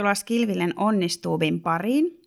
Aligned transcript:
Tervetuloa 0.00 0.14
Skilvillen 0.14 0.72
Onnistuubin 0.76 1.60
pariin. 1.60 2.20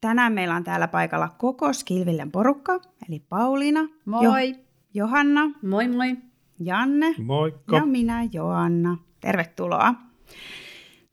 Tänään 0.00 0.32
meillä 0.32 0.54
on 0.56 0.64
täällä 0.64 0.88
paikalla 0.88 1.28
koko 1.38 1.72
Skilvillen 1.72 2.30
porukka, 2.32 2.80
eli 3.08 3.22
Pauliina, 3.28 3.80
Moi. 4.04 4.24
Jo- 4.50 4.56
Johanna, 4.94 5.50
Moi 5.62 5.88
moi. 5.88 6.16
Janne 6.60 7.14
Moikka. 7.18 7.76
ja 7.76 7.86
minä 7.86 8.28
Joanna. 8.32 8.96
Tervetuloa. 9.20 9.94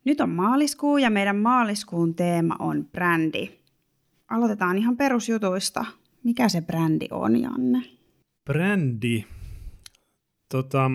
Nyt 0.06 0.22
on 0.22 0.30
maaliskuu 0.30 0.98
ja 0.98 1.10
meidän 1.10 1.36
maaliskuun 1.38 2.16
teema 2.16 2.56
on 2.60 2.86
brändi. 2.92 3.50
Aloitetaan 4.30 4.78
ihan 4.78 4.98
perusjutuista. 4.98 5.86
Mikä 6.24 6.50
se 6.50 6.62
brändi 6.62 7.08
on, 7.12 7.42
Janne? 7.42 7.82
Brändi. 8.46 9.26
Tota, 10.52 10.92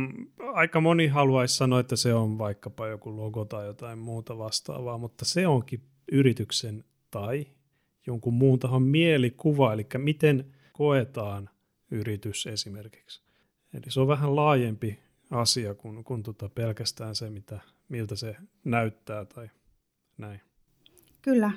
aika 0.52 0.80
moni 0.80 1.06
haluaisi 1.06 1.56
sanoa, 1.56 1.80
että 1.80 1.96
se 1.96 2.14
on 2.14 2.38
vaikkapa 2.38 2.88
joku 2.88 3.16
logo 3.16 3.44
tai 3.44 3.66
jotain 3.66 3.98
muuta 3.98 4.38
vastaavaa, 4.38 4.98
mutta 4.98 5.24
se 5.24 5.46
onkin 5.46 5.82
yrityksen 6.12 6.84
tai 7.10 7.46
jonkun 8.06 8.34
muun 8.34 8.58
tahon 8.58 8.82
mielikuva, 8.82 9.72
eli 9.72 9.86
miten 9.98 10.52
koetaan 10.72 11.50
yritys 11.90 12.46
esimerkiksi. 12.46 13.22
Eli 13.74 13.82
se 13.88 14.00
on 14.00 14.08
vähän 14.08 14.36
laajempi 14.36 14.98
asia 15.30 15.74
kuin, 15.74 16.04
kuin 16.04 16.22
tota 16.22 16.48
pelkästään 16.48 17.14
se, 17.14 17.30
mitä, 17.30 17.60
miltä 17.88 18.16
se 18.16 18.36
näyttää 18.64 19.24
tai 19.24 19.50
näin. 20.18 20.40
Kyllä. 21.22 21.50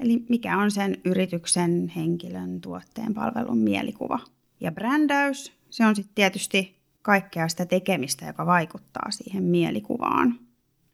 Eli 0.00 0.24
mikä 0.28 0.58
on 0.58 0.70
sen 0.70 1.00
yrityksen, 1.04 1.88
henkilön, 1.88 2.60
tuotteen, 2.60 3.14
palvelun 3.14 3.58
mielikuva. 3.58 4.20
Ja 4.60 4.72
brändäys, 4.72 5.52
se 5.70 5.86
on 5.86 5.96
sitten 5.96 6.14
tietysti 6.14 6.83
kaikkea 7.04 7.48
sitä 7.48 7.66
tekemistä, 7.66 8.26
joka 8.26 8.46
vaikuttaa 8.46 9.10
siihen 9.10 9.42
mielikuvaan. 9.42 10.38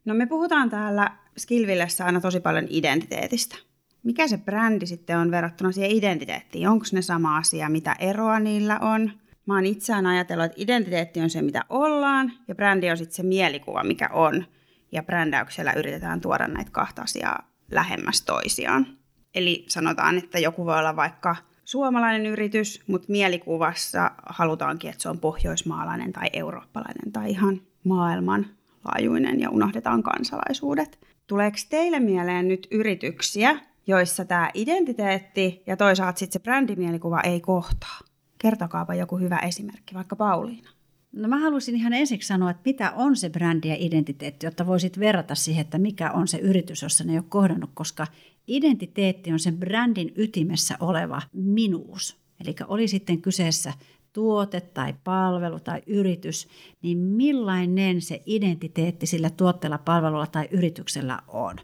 No 0.05 0.13
me 0.13 0.25
puhutaan 0.25 0.69
täällä 0.69 1.11
Skilvillessä 1.37 2.05
aina 2.05 2.21
tosi 2.21 2.39
paljon 2.39 2.65
identiteetistä. 2.69 3.55
Mikä 4.03 4.27
se 4.27 4.37
brändi 4.37 4.85
sitten 4.85 5.17
on 5.17 5.31
verrattuna 5.31 5.71
siihen 5.71 5.91
identiteettiin? 5.91 6.67
Onko 6.67 6.85
ne 6.91 7.01
sama 7.01 7.37
asia, 7.37 7.69
mitä 7.69 7.95
eroa 7.99 8.39
niillä 8.39 8.79
on? 8.79 9.11
Mä 9.45 9.55
oon 9.55 9.65
itseään 9.65 10.05
ajatellut, 10.05 10.45
että 10.45 10.61
identiteetti 10.61 11.21
on 11.21 11.29
se, 11.29 11.41
mitä 11.41 11.65
ollaan, 11.69 12.33
ja 12.47 12.55
brändi 12.55 12.91
on 12.91 12.97
sitten 12.97 13.15
se 13.15 13.23
mielikuva, 13.23 13.83
mikä 13.83 14.09
on. 14.13 14.45
Ja 14.91 15.03
brändäyksellä 15.03 15.73
yritetään 15.73 16.21
tuoda 16.21 16.47
näitä 16.47 16.71
kahta 16.71 17.01
asiaa 17.01 17.51
lähemmäs 17.71 18.21
toisiaan. 18.21 18.87
Eli 19.35 19.65
sanotaan, 19.69 20.17
että 20.17 20.39
joku 20.39 20.65
voi 20.65 20.79
olla 20.79 20.95
vaikka 20.95 21.35
suomalainen 21.71 22.25
yritys, 22.25 22.81
mutta 22.87 23.11
mielikuvassa 23.11 24.11
halutaankin, 24.25 24.89
että 24.89 25.01
se 25.03 25.09
on 25.09 25.19
pohjoismaalainen 25.19 26.13
tai 26.13 26.29
eurooppalainen 26.33 27.11
tai 27.11 27.29
ihan 27.29 27.61
maailmanlaajuinen 27.83 29.39
ja 29.39 29.49
unohdetaan 29.49 30.03
kansalaisuudet. 30.03 30.99
Tuleeko 31.27 31.57
teille 31.69 31.99
mieleen 31.99 32.47
nyt 32.47 32.67
yrityksiä, 32.71 33.59
joissa 33.87 34.25
tämä 34.25 34.49
identiteetti 34.53 35.63
ja 35.67 35.77
toisaalta 35.77 36.19
sitten 36.19 36.33
se 36.33 36.43
brändimielikuva 36.43 37.21
ei 37.21 37.39
kohtaa? 37.39 37.99
Kertokaapa 38.37 38.95
joku 38.95 39.17
hyvä 39.17 39.37
esimerkki, 39.37 39.95
vaikka 39.95 40.15
Pauliina. 40.15 40.69
No 41.11 41.27
mä 41.27 41.39
haluaisin 41.39 41.75
ihan 41.75 41.93
ensiksi 41.93 42.27
sanoa, 42.27 42.51
että 42.51 42.61
mitä 42.65 42.91
on 42.91 43.15
se 43.15 43.29
brändi 43.29 43.67
ja 43.67 43.75
identiteetti, 43.79 44.45
jotta 44.45 44.67
voisit 44.67 44.99
verrata 44.99 45.35
siihen, 45.35 45.61
että 45.61 45.77
mikä 45.77 46.11
on 46.11 46.27
se 46.27 46.37
yritys, 46.37 46.81
jossa 46.81 47.03
ne 47.03 47.11
ei 47.11 47.17
ole 47.17 47.25
kohdannut, 47.29 47.69
koska 47.73 48.07
identiteetti 48.47 49.31
on 49.31 49.39
sen 49.39 49.57
brändin 49.57 50.13
ytimessä 50.15 50.77
oleva 50.79 51.21
minuus. 51.33 52.17
Eli 52.45 52.55
oli 52.67 52.87
sitten 52.87 53.21
kyseessä 53.21 53.73
tuote 54.13 54.61
tai 54.61 54.95
palvelu 55.03 55.59
tai 55.59 55.81
yritys, 55.87 56.47
niin 56.81 56.97
millainen 56.97 58.01
se 58.01 58.21
identiteetti 58.25 59.05
sillä 59.05 59.29
tuotteella, 59.29 59.77
palvelulla 59.77 60.27
tai 60.27 60.47
yrityksellä 60.51 61.19
on. 61.27 61.55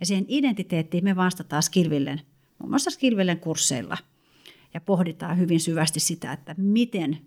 Ja 0.00 0.06
siihen 0.06 0.24
identiteettiin 0.28 1.04
me 1.04 1.16
vastataan 1.16 1.62
Skilvillen, 1.62 2.20
muun 2.58 2.70
muassa 2.70 2.90
Skilvillen 2.90 3.40
kursseilla. 3.40 3.96
Ja 4.74 4.80
pohditaan 4.80 5.38
hyvin 5.38 5.60
syvästi 5.60 6.00
sitä, 6.00 6.32
että 6.32 6.54
miten 6.58 7.18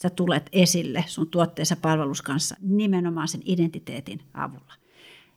sitä 0.00 0.10
tulet 0.10 0.48
esille 0.52 1.04
sun 1.06 1.30
tuotteessa 1.30 1.76
palvelus 1.76 2.22
kanssa 2.22 2.56
nimenomaan 2.60 3.28
sen 3.28 3.40
identiteetin 3.44 4.20
avulla. 4.34 4.72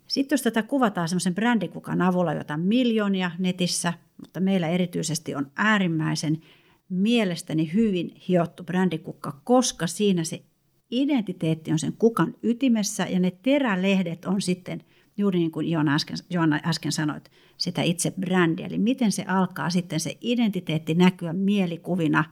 Sitten 0.07 0.33
jos 0.33 0.41
tätä 0.41 0.63
kuvataan 0.63 1.09
semmoisen 1.09 1.35
brändikukan 1.35 2.01
avulla, 2.01 2.33
jota 2.33 2.53
on 2.53 2.59
miljoonia 2.59 3.31
netissä, 3.39 3.93
mutta 4.21 4.39
meillä 4.39 4.67
erityisesti 4.67 5.35
on 5.35 5.51
äärimmäisen 5.55 6.41
mielestäni 6.89 7.73
hyvin 7.73 8.15
hiottu 8.27 8.63
brändikukka, 8.63 9.41
koska 9.43 9.87
siinä 9.87 10.23
se 10.23 10.43
identiteetti 10.91 11.71
on 11.71 11.79
sen 11.79 11.93
kukan 11.93 12.35
ytimessä 12.43 13.07
ja 13.09 13.19
ne 13.19 13.31
terälehdet 13.31 14.25
on 14.25 14.41
sitten 14.41 14.83
juuri 15.17 15.39
niin 15.39 15.51
kuin 15.51 15.69
Joanna 15.69 15.95
äsken, 15.95 16.17
Joanna 16.29 16.59
äsken 16.65 16.91
sanoit, 16.91 17.31
sitä 17.57 17.81
itse 17.81 18.11
brändiä. 18.11 18.65
Eli 18.67 18.77
miten 18.77 19.11
se 19.11 19.23
alkaa 19.27 19.69
sitten 19.69 19.99
se 19.99 20.17
identiteetti 20.21 20.95
näkyä 20.95 21.33
mielikuvina 21.33 22.23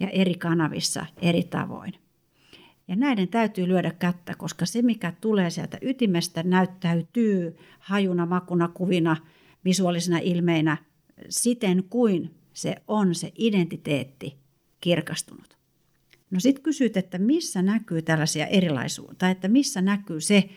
ja 0.00 0.08
eri 0.08 0.34
kanavissa 0.34 1.06
eri 1.22 1.42
tavoin. 1.42 1.92
Ja 2.88 2.96
näiden 2.96 3.28
täytyy 3.28 3.68
lyödä 3.68 3.90
kättä, 3.90 4.34
koska 4.34 4.66
se 4.66 4.82
mikä 4.82 5.12
tulee 5.20 5.50
sieltä 5.50 5.78
ytimestä 5.82 6.42
näyttäytyy 6.42 7.56
hajuna, 7.78 8.26
makuna, 8.26 8.68
kuvina, 8.68 9.16
visuaalisina 9.64 10.18
ilmeinä 10.18 10.76
siten 11.28 11.84
kuin 11.90 12.34
se 12.52 12.76
on 12.88 13.14
se 13.14 13.32
identiteetti 13.38 14.36
kirkastunut. 14.80 15.58
No 16.30 16.40
sitten 16.40 16.62
kysyt, 16.62 16.96
että 16.96 17.18
missä 17.18 17.62
näkyy 17.62 18.02
tällaisia 18.02 18.46
erilaisuutta, 18.46 19.30
että 19.30 19.48
missä 19.48 19.82
näkyy 19.82 20.20
se, 20.20 20.48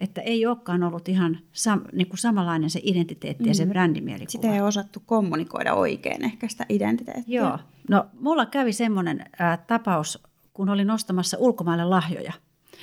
että 0.00 0.20
ei 0.20 0.46
olekaan 0.46 0.82
ollut 0.82 1.08
ihan 1.08 1.38
sam, 1.52 1.80
niin 1.92 2.08
kuin 2.08 2.18
samanlainen 2.18 2.70
se 2.70 2.80
identiteetti 2.82 3.44
mm. 3.44 3.48
ja 3.48 3.54
se 3.54 3.66
brändimielikuva. 3.66 4.30
Sitä 4.30 4.54
ei 4.54 4.60
osattu 4.60 5.02
kommunikoida 5.06 5.74
oikein 5.74 6.24
ehkä 6.24 6.48
sitä 6.48 6.66
identiteettiä. 6.68 7.40
Joo. 7.40 7.58
No 7.88 8.06
mulla 8.20 8.46
kävi 8.46 8.72
semmoinen 8.72 9.24
äh, 9.40 9.58
tapaus, 9.66 10.22
kun 10.52 10.68
olin 10.68 10.90
ostamassa 10.90 11.36
ulkomaille 11.40 11.84
lahjoja. 11.84 12.32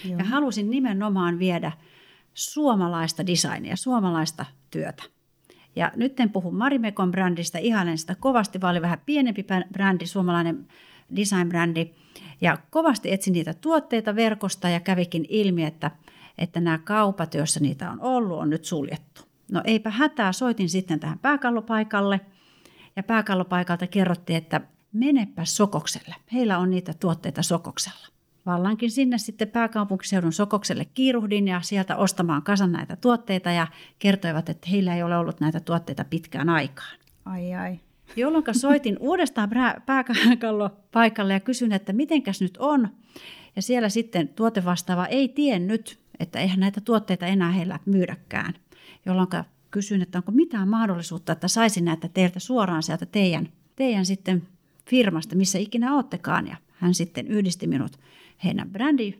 Joo. 0.05 0.17
Ja 0.17 0.23
halusin 0.23 0.69
nimenomaan 0.69 1.39
viedä 1.39 1.71
suomalaista 2.33 3.27
designia, 3.27 3.75
suomalaista 3.75 4.45
työtä. 4.71 5.03
Ja 5.75 5.91
nyt 5.95 6.19
en 6.19 6.29
puhu 6.29 6.51
Marimekon 6.51 7.11
brändistä, 7.11 7.59
ihailen 7.59 7.97
sitä 7.97 8.15
kovasti, 8.15 8.61
vaan 8.61 8.71
oli 8.71 8.81
vähän 8.81 9.01
pienempi 9.05 9.45
brändi, 9.73 10.05
suomalainen 10.05 10.67
design-brändi. 11.15 11.93
Ja 12.41 12.57
kovasti 12.69 13.11
etsin 13.11 13.33
niitä 13.33 13.53
tuotteita 13.53 14.15
verkosta 14.15 14.69
ja 14.69 14.79
kävikin 14.79 15.25
ilmi, 15.29 15.63
että, 15.63 15.91
että 16.37 16.59
nämä 16.59 16.77
kaupat, 16.77 17.33
joissa 17.33 17.59
niitä 17.59 17.91
on 17.91 18.01
ollut, 18.01 18.39
on 18.39 18.49
nyt 18.49 18.65
suljettu. 18.65 19.21
No 19.51 19.61
eipä 19.63 19.89
hätää, 19.89 20.31
soitin 20.31 20.69
sitten 20.69 20.99
tähän 20.99 21.19
pääkallopaikalle 21.19 22.21
ja 22.95 23.03
pääkallopaikalta 23.03 23.87
kerrottiin, 23.87 24.37
että 24.37 24.61
menepä 24.93 25.45
Sokokselle. 25.45 26.15
Heillä 26.33 26.57
on 26.57 26.69
niitä 26.69 26.93
tuotteita 26.99 27.43
Sokoksella. 27.43 28.07
Vallankin 28.45 28.91
sinne 28.91 29.17
sitten 29.17 29.47
pääkaupunkiseudun 29.47 30.33
Sokokselle 30.33 30.85
kiiruhdin 30.85 31.47
ja 31.47 31.61
sieltä 31.61 31.95
ostamaan 31.95 32.43
kasan 32.43 32.71
näitä 32.71 32.95
tuotteita 32.95 33.51
ja 33.51 33.67
kertoivat, 33.99 34.49
että 34.49 34.69
heillä 34.69 34.95
ei 34.95 35.03
ole 35.03 35.17
ollut 35.17 35.39
näitä 35.39 35.59
tuotteita 35.59 36.05
pitkään 36.09 36.49
aikaan. 36.49 36.97
Ai 37.25 37.53
ai. 37.53 37.79
Jolloin 38.15 38.43
soitin 38.51 38.97
uudestaan 39.09 39.49
pääkallopaikalle 39.85 41.33
ja 41.33 41.39
kysyin, 41.39 41.71
että 41.71 41.93
mitenkäs 41.93 42.41
nyt 42.41 42.57
on. 42.57 42.89
Ja 43.55 43.61
siellä 43.61 43.89
sitten 43.89 44.27
tuotevastaava 44.27 45.05
ei 45.05 45.29
tiennyt, 45.29 45.99
että 46.19 46.39
eihän 46.39 46.59
näitä 46.59 46.81
tuotteita 46.81 47.25
enää 47.25 47.51
heillä 47.51 47.79
myydäkään. 47.85 48.53
Jolloin 49.05 49.27
kysyin, 49.71 50.01
että 50.01 50.17
onko 50.17 50.31
mitään 50.31 50.67
mahdollisuutta, 50.67 51.31
että 51.31 51.47
saisin 51.47 51.85
näitä 51.85 52.07
teiltä 52.07 52.39
suoraan 52.39 52.83
sieltä 52.83 53.05
teidän, 53.05 53.49
teidän 53.75 54.05
sitten 54.05 54.47
firmasta, 54.89 55.35
missä 55.35 55.59
ikinä 55.59 55.95
oottekaan. 55.95 56.47
Ja 56.47 56.55
hän 56.71 56.93
sitten 56.93 57.27
yhdisti 57.27 57.67
minut 57.67 57.99
heidän 58.43 58.69
brändi 58.69 59.13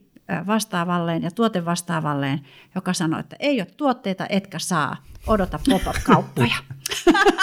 vastaavalleen 0.47 1.24
ja 1.24 1.31
tuote 1.31 1.65
vastaavalleen, 1.65 2.42
joka 2.75 2.94
sanoi, 2.94 3.19
että 3.19 3.36
ei 3.39 3.62
ole 3.62 3.68
tuotteita, 3.77 4.25
etkä 4.30 4.59
saa, 4.59 4.98
odota 5.27 5.59
pop-up-kauppoja. 5.69 6.56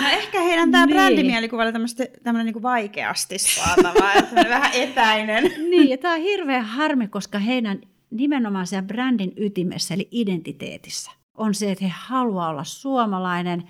No 0.00 0.08
ehkä 0.08 0.40
heidän 0.40 0.70
tämä 0.70 0.86
niin. 0.86 0.96
brändimielikuva 0.96 1.62
oli 1.62 1.72
tämmöinen 2.22 2.52
niin 2.52 2.62
vaikeasti 2.62 3.38
saatava, 3.38 4.12
että 4.12 4.48
vähän 4.48 4.72
etäinen. 4.72 5.44
Niin, 5.70 5.88
ja 5.88 5.98
tämä 5.98 6.14
on 6.14 6.20
hirveän 6.20 6.64
harmi, 6.64 7.08
koska 7.08 7.38
heidän 7.38 7.78
nimenomaan 8.14 8.66
siellä 8.66 8.86
brändin 8.86 9.32
ytimessä, 9.36 9.94
eli 9.94 10.08
identiteetissä, 10.10 11.10
on 11.34 11.54
se, 11.54 11.72
että 11.72 11.84
he 11.84 11.92
haluaa 11.96 12.48
olla 12.48 12.64
suomalainen, 12.64 13.64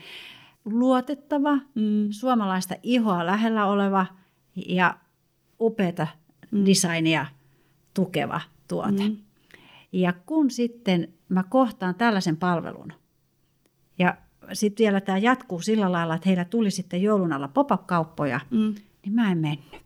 luotettava, 0.65 1.55
mm. 1.75 2.07
suomalaista 2.11 2.75
ihoa 2.83 3.27
lähellä 3.27 3.67
oleva 3.67 4.07
ja 4.67 4.97
upeata 5.61 6.07
mm. 6.51 6.67
designia 6.67 7.27
tukeva 7.95 8.41
tuote. 8.69 9.09
Mm. 9.09 9.17
Ja 9.93 10.13
kun 10.13 10.51
sitten 10.51 11.09
mä 11.29 11.43
kohtaan 11.43 11.95
tällaisen 11.95 12.37
palvelun, 12.37 12.93
ja 13.99 14.17
sitten 14.53 14.85
vielä 14.85 15.01
tämä 15.01 15.19
jatkuu 15.19 15.61
sillä 15.61 15.93
lailla, 15.93 16.15
että 16.15 16.29
heillä 16.29 16.45
tuli 16.45 16.71
sitten 16.71 17.03
joulun 17.03 17.33
alla 17.33 17.49
pop-up-kauppoja, 17.49 18.41
mm. 18.51 18.75
niin 19.05 19.15
mä 19.15 19.33
en 19.33 19.39
mennyt. 19.39 19.84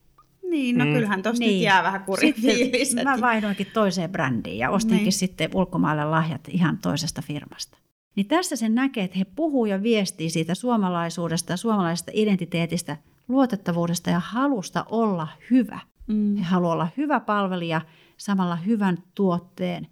Niin, 0.51 0.79
no 0.79 0.85
mm. 0.85 0.93
kyllähän 0.93 1.23
tuosta 1.23 1.45
niin. 1.45 1.55
nyt 1.55 1.63
jää 1.63 1.83
vähän 1.83 2.05
kurifiilis. 2.05 2.95
Mä 3.05 3.21
vaihdoinkin 3.21 3.67
toiseen 3.75 4.11
brändiin 4.11 4.59
ja 4.59 4.71
ostinkin 4.71 5.05
niin. 5.05 5.13
sitten 5.13 5.51
ulkomaille 5.55 6.05
lahjat 6.05 6.49
ihan 6.49 6.79
toisesta 6.79 7.23
firmasta. 7.23 7.79
Niin 8.17 8.27
tässä 8.27 8.57
sen 8.57 8.75
näkee, 8.75 9.05
että 9.05 9.19
he 9.19 9.25
puhuu 9.25 9.67
ja 9.67 9.83
viestii 9.83 10.31
siitä 10.31 10.55
suomalaisuudesta 10.55 11.53
ja 11.53 11.57
suomalaisesta 11.57 12.11
identiteetistä, 12.15 12.97
luotettavuudesta 13.29 14.11
ja 14.11 14.21
halusta 14.21 14.85
olla 14.91 15.29
hyvä. 15.51 15.81
Mm. 16.07 16.37
He 16.37 16.43
haluaa 16.43 16.73
olla 16.73 16.89
hyvä 16.97 17.21
palvelija, 17.21 17.81
samalla 18.17 18.57
hyvän 18.57 18.99
tuotteen 19.15 19.87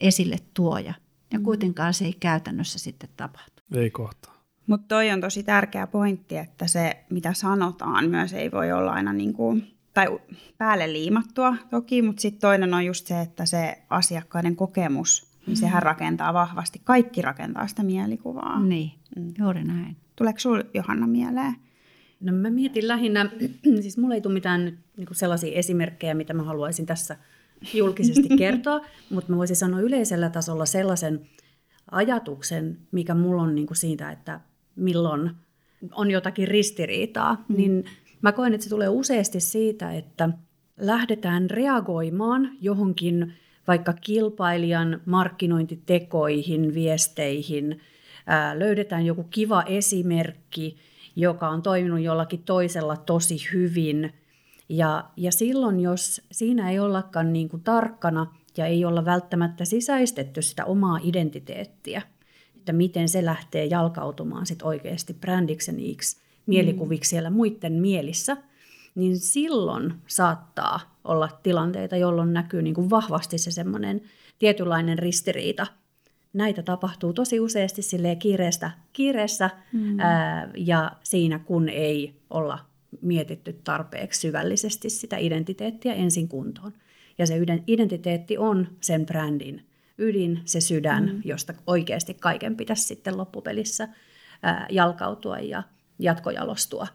esille 0.00 0.36
tuoja. 0.54 0.94
Ja 1.32 1.38
mm. 1.38 1.44
kuitenkaan 1.44 1.94
se 1.94 2.04
ei 2.04 2.12
käytännössä 2.20 2.78
sitten 2.78 3.08
tapahtu. 3.16 3.62
Ei 3.74 3.90
kohta. 3.90 4.30
Mutta 4.66 4.88
toi 4.88 5.10
on 5.10 5.20
tosi 5.20 5.42
tärkeä 5.42 5.86
pointti, 5.86 6.36
että 6.36 6.66
se 6.66 7.04
mitä 7.10 7.32
sanotaan 7.32 8.10
myös 8.10 8.32
ei 8.32 8.50
voi 8.50 8.72
olla 8.72 8.92
aina 8.92 9.12
niin 9.12 9.32
kuin, 9.32 9.74
tai 9.94 10.06
päälle 10.58 10.92
liimattua 10.92 11.56
toki, 11.70 12.02
mutta 12.02 12.22
sitten 12.22 12.40
toinen 12.40 12.74
on 12.74 12.84
just 12.84 13.06
se, 13.06 13.20
että 13.20 13.46
se 13.46 13.78
asiakkaiden 13.90 14.56
kokemus, 14.56 15.26
niin 15.46 15.56
sehän 15.56 15.82
mm. 15.82 15.86
rakentaa 15.86 16.34
vahvasti. 16.34 16.80
Kaikki 16.84 17.22
rakentaa 17.22 17.66
sitä 17.66 17.82
mielikuvaa. 17.82 18.60
Niin, 18.60 18.92
mm. 19.16 19.32
juuri 19.38 19.64
näin. 19.64 19.96
Tuleeko 20.16 20.38
sinulle 20.38 20.66
Johanna 20.74 21.06
mieleen? 21.06 21.54
No 22.20 22.32
mä 22.32 22.50
mietin 22.50 22.88
lähinnä, 22.88 23.30
siis 23.82 23.98
mulla 23.98 24.14
ei 24.14 24.20
tule 24.20 24.34
mitään 24.34 24.64
nyt, 24.64 24.78
niin 24.96 25.08
sellaisia 25.12 25.58
esimerkkejä, 25.58 26.14
mitä 26.14 26.34
mä 26.34 26.42
haluaisin 26.42 26.86
tässä 26.86 27.16
julkisesti 27.74 28.28
kertoa, 28.38 28.80
mutta 29.10 29.32
mä 29.32 29.36
voisin 29.36 29.56
sanoa 29.56 29.80
yleisellä 29.80 30.30
tasolla 30.30 30.66
sellaisen 30.66 31.20
ajatuksen, 31.90 32.78
mikä 32.92 33.14
mulla 33.14 33.42
on 33.42 33.54
niin 33.54 33.66
kuin 33.66 33.76
siitä, 33.76 34.10
että 34.10 34.40
milloin 34.76 35.30
on 35.92 36.10
jotakin 36.10 36.48
ristiriitaa, 36.48 37.44
mm. 37.48 37.56
niin 37.56 37.84
mä 38.24 38.32
koen, 38.32 38.54
että 38.54 38.64
se 38.64 38.70
tulee 38.70 38.88
useasti 38.88 39.40
siitä, 39.40 39.92
että 39.92 40.28
lähdetään 40.80 41.50
reagoimaan 41.50 42.50
johonkin 42.60 43.32
vaikka 43.66 43.92
kilpailijan 43.92 45.00
markkinointitekoihin, 45.06 46.74
viesteihin, 46.74 47.80
ää, 48.26 48.58
löydetään 48.58 49.06
joku 49.06 49.24
kiva 49.24 49.62
esimerkki, 49.62 50.76
joka 51.16 51.48
on 51.48 51.62
toiminut 51.62 52.00
jollakin 52.00 52.42
toisella 52.42 52.96
tosi 52.96 53.38
hyvin. 53.52 54.12
Ja, 54.68 55.04
ja 55.16 55.32
silloin, 55.32 55.80
jos 55.80 56.22
siinä 56.32 56.70
ei 56.70 56.78
ollakaan 56.78 57.32
niin 57.32 57.48
kuin 57.48 57.62
tarkkana 57.62 58.34
ja 58.56 58.66
ei 58.66 58.84
olla 58.84 59.04
välttämättä 59.04 59.64
sisäistetty 59.64 60.42
sitä 60.42 60.64
omaa 60.64 61.00
identiteettiä, 61.02 62.02
että 62.56 62.72
miten 62.72 63.08
se 63.08 63.24
lähtee 63.24 63.64
jalkautumaan 63.64 64.46
sit 64.46 64.62
oikeasti 64.62 65.14
brändiksi 65.14 65.72
mielikuviksi 66.46 67.10
siellä 67.10 67.30
muiden 67.30 67.72
mielissä, 67.72 68.36
niin 68.94 69.18
silloin 69.18 69.94
saattaa 70.06 70.98
olla 71.04 71.28
tilanteita, 71.42 71.96
jolloin 71.96 72.32
näkyy 72.32 72.62
niin 72.62 72.74
kuin 72.74 72.90
vahvasti 72.90 73.38
se 73.38 73.50
semmoinen 73.50 74.02
tietynlainen 74.38 74.98
ristiriita. 74.98 75.66
Näitä 76.32 76.62
tapahtuu 76.62 77.12
tosi 77.12 77.40
useasti 77.40 77.82
silleen 77.82 78.18
kiireestä, 78.18 78.70
kiireessä 78.92 79.50
mm. 79.72 80.00
ää, 80.00 80.50
ja 80.56 80.92
siinä 81.02 81.38
kun 81.38 81.68
ei 81.68 82.14
olla 82.30 82.58
mietitty 83.00 83.52
tarpeeksi 83.64 84.20
syvällisesti 84.20 84.90
sitä 84.90 85.16
identiteettiä 85.16 85.94
ensin 85.94 86.28
kuntoon. 86.28 86.72
Ja 87.18 87.26
se 87.26 87.40
identiteetti 87.66 88.38
on 88.38 88.68
sen 88.80 89.06
brändin 89.06 89.66
ydin, 89.98 90.40
se 90.44 90.60
sydän, 90.60 91.04
mm. 91.04 91.20
josta 91.24 91.54
oikeasti 91.66 92.14
kaiken 92.14 92.56
pitäisi 92.56 92.82
sitten 92.82 93.18
loppupelissä 93.18 93.88
ää, 94.42 94.66
jalkautua 94.70 95.38
ja 95.38 95.62
jatkojalostua 95.98 96.86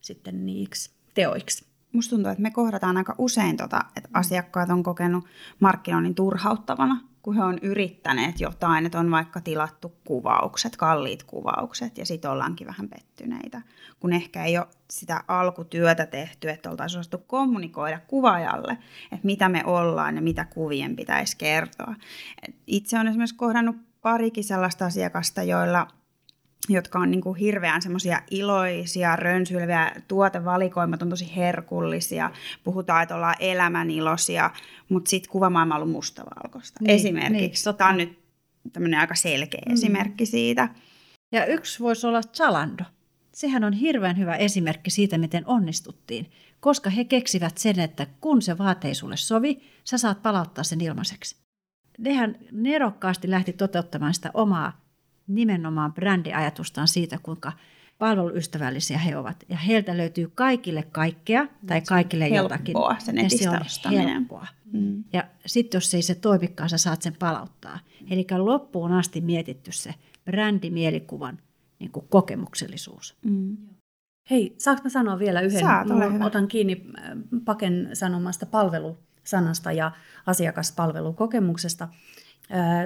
sitten 0.00 0.46
niiksi 0.46 0.90
teoiksi. 1.14 1.66
Musta 1.92 2.10
tuntuu, 2.10 2.30
että 2.30 2.42
me 2.42 2.50
kohdataan 2.50 2.96
aika 2.96 3.14
usein, 3.18 3.56
tota, 3.56 3.80
että 3.96 4.08
asiakkaat 4.12 4.70
on 4.70 4.82
kokenut 4.82 5.24
markkinoinnin 5.60 6.14
turhauttavana 6.14 7.00
kun 7.26 7.36
he 7.36 7.44
on 7.44 7.58
yrittäneet 7.62 8.40
jotain, 8.40 8.86
että 8.86 8.98
on 8.98 9.10
vaikka 9.10 9.40
tilattu 9.40 9.92
kuvaukset, 10.04 10.76
kalliit 10.76 11.22
kuvaukset, 11.22 11.98
ja 11.98 12.06
sitten 12.06 12.30
ollaankin 12.30 12.66
vähän 12.66 12.88
pettyneitä, 12.88 13.62
kun 14.00 14.12
ehkä 14.12 14.44
ei 14.44 14.58
ole 14.58 14.66
sitä 14.90 15.24
alkutyötä 15.28 16.06
tehty, 16.06 16.50
että 16.50 16.70
oltaisiin 16.70 17.00
osattu 17.00 17.18
kommunikoida 17.18 18.00
kuvaajalle, 18.06 18.78
että 19.12 19.26
mitä 19.26 19.48
me 19.48 19.62
ollaan 19.64 20.16
ja 20.16 20.22
mitä 20.22 20.44
kuvien 20.44 20.96
pitäisi 20.96 21.36
kertoa. 21.36 21.94
Itse 22.66 22.96
olen 22.96 23.08
esimerkiksi 23.08 23.36
kohdannut 23.36 23.76
parikin 24.02 24.44
sellaista 24.44 24.86
asiakasta, 24.86 25.42
joilla 25.42 25.88
jotka 26.68 26.98
on 26.98 27.10
niin 27.10 27.20
kuin 27.20 27.38
hirveän 27.38 27.82
semmoisia 27.82 28.22
iloisia, 28.30 29.16
rönsylviä, 29.16 29.92
tuotevalikoimat 30.08 31.02
on 31.02 31.10
tosi 31.10 31.36
herkullisia, 31.36 32.30
puhutaan, 32.64 33.02
että 33.02 33.16
ollaan 33.16 33.34
elämäniloisia, 33.40 34.50
mutta 34.88 35.08
sitten 35.08 35.32
kuvamaailma 35.32 35.74
on 35.74 35.82
ollut 35.82 35.92
mustavalkoista. 35.92 36.78
Niin, 36.80 36.90
Esimerkiksi. 36.90 37.68
Niin, 37.68 37.76
Tämä 37.76 37.90
on 37.90 37.96
nyt 37.96 38.18
tämmöinen 38.72 39.00
aika 39.00 39.14
selkeä 39.14 39.62
mm. 39.66 39.74
esimerkki 39.74 40.26
siitä. 40.26 40.68
Ja 41.32 41.46
yksi 41.46 41.80
voisi 41.80 42.06
olla 42.06 42.22
Zalando. 42.22 42.84
Sehän 43.32 43.64
on 43.64 43.72
hirveän 43.72 44.18
hyvä 44.18 44.36
esimerkki 44.36 44.90
siitä, 44.90 45.18
miten 45.18 45.46
onnistuttiin, 45.46 46.30
koska 46.60 46.90
he 46.90 47.04
keksivät 47.04 47.58
sen, 47.58 47.80
että 47.80 48.06
kun 48.20 48.42
se 48.42 48.58
vaate 48.58 48.88
ei 48.88 48.94
sulle 48.94 49.16
sovi, 49.16 49.60
sä 49.84 49.98
saat 49.98 50.22
palauttaa 50.22 50.64
sen 50.64 50.80
ilmaiseksi. 50.80 51.36
Nehän 51.98 52.36
nerokkaasti 52.52 53.30
lähti 53.30 53.52
toteuttamaan 53.52 54.14
sitä 54.14 54.30
omaa 54.34 54.85
nimenomaan 55.26 55.94
brändiajatustaan 55.94 56.88
siitä, 56.88 57.18
kuinka 57.22 57.52
palveluystävällisiä 57.98 58.98
he 58.98 59.16
ovat. 59.16 59.44
Ja 59.48 59.56
heiltä 59.56 59.96
löytyy 59.96 60.32
kaikille 60.34 60.82
kaikkea 60.82 61.46
tai 61.66 61.80
kaikille 61.80 62.28
jotakin. 62.28 62.74
Se 62.98 63.12
netistä 63.12 63.60
se 63.66 63.88
on 63.88 63.94
helppoa. 63.94 64.46
Mm. 64.72 65.04
Ja 65.12 65.24
sitten 65.46 65.76
jos 65.76 65.94
ei 65.94 66.02
se 66.02 66.14
toimikaan, 66.14 66.68
sä 66.68 66.78
saat 66.78 67.02
sen 67.02 67.16
palauttaa. 67.18 67.78
Eli 68.10 68.26
loppuun 68.38 68.92
asti 68.92 69.20
mietitty 69.20 69.72
se 69.72 69.94
brändimielikuvan 70.24 71.38
niin 71.78 71.90
kuin 71.90 72.06
kokemuksellisuus. 72.08 73.16
Mm. 73.24 73.56
Hei, 74.30 74.54
saanko 74.58 74.82
mä 74.84 74.90
sanoa 74.90 75.18
vielä 75.18 75.40
yhden? 75.40 75.60
Saat, 75.60 75.90
ole 75.90 76.12
hyvä. 76.12 76.24
Otan 76.24 76.48
kiinni 76.48 76.86
äh, 76.98 77.04
Paken 77.44 77.90
sanomasta 77.92 78.46
palvelusanasta 78.46 79.72
ja 79.72 79.92
asiakaspalvelukokemuksesta. 80.26 81.88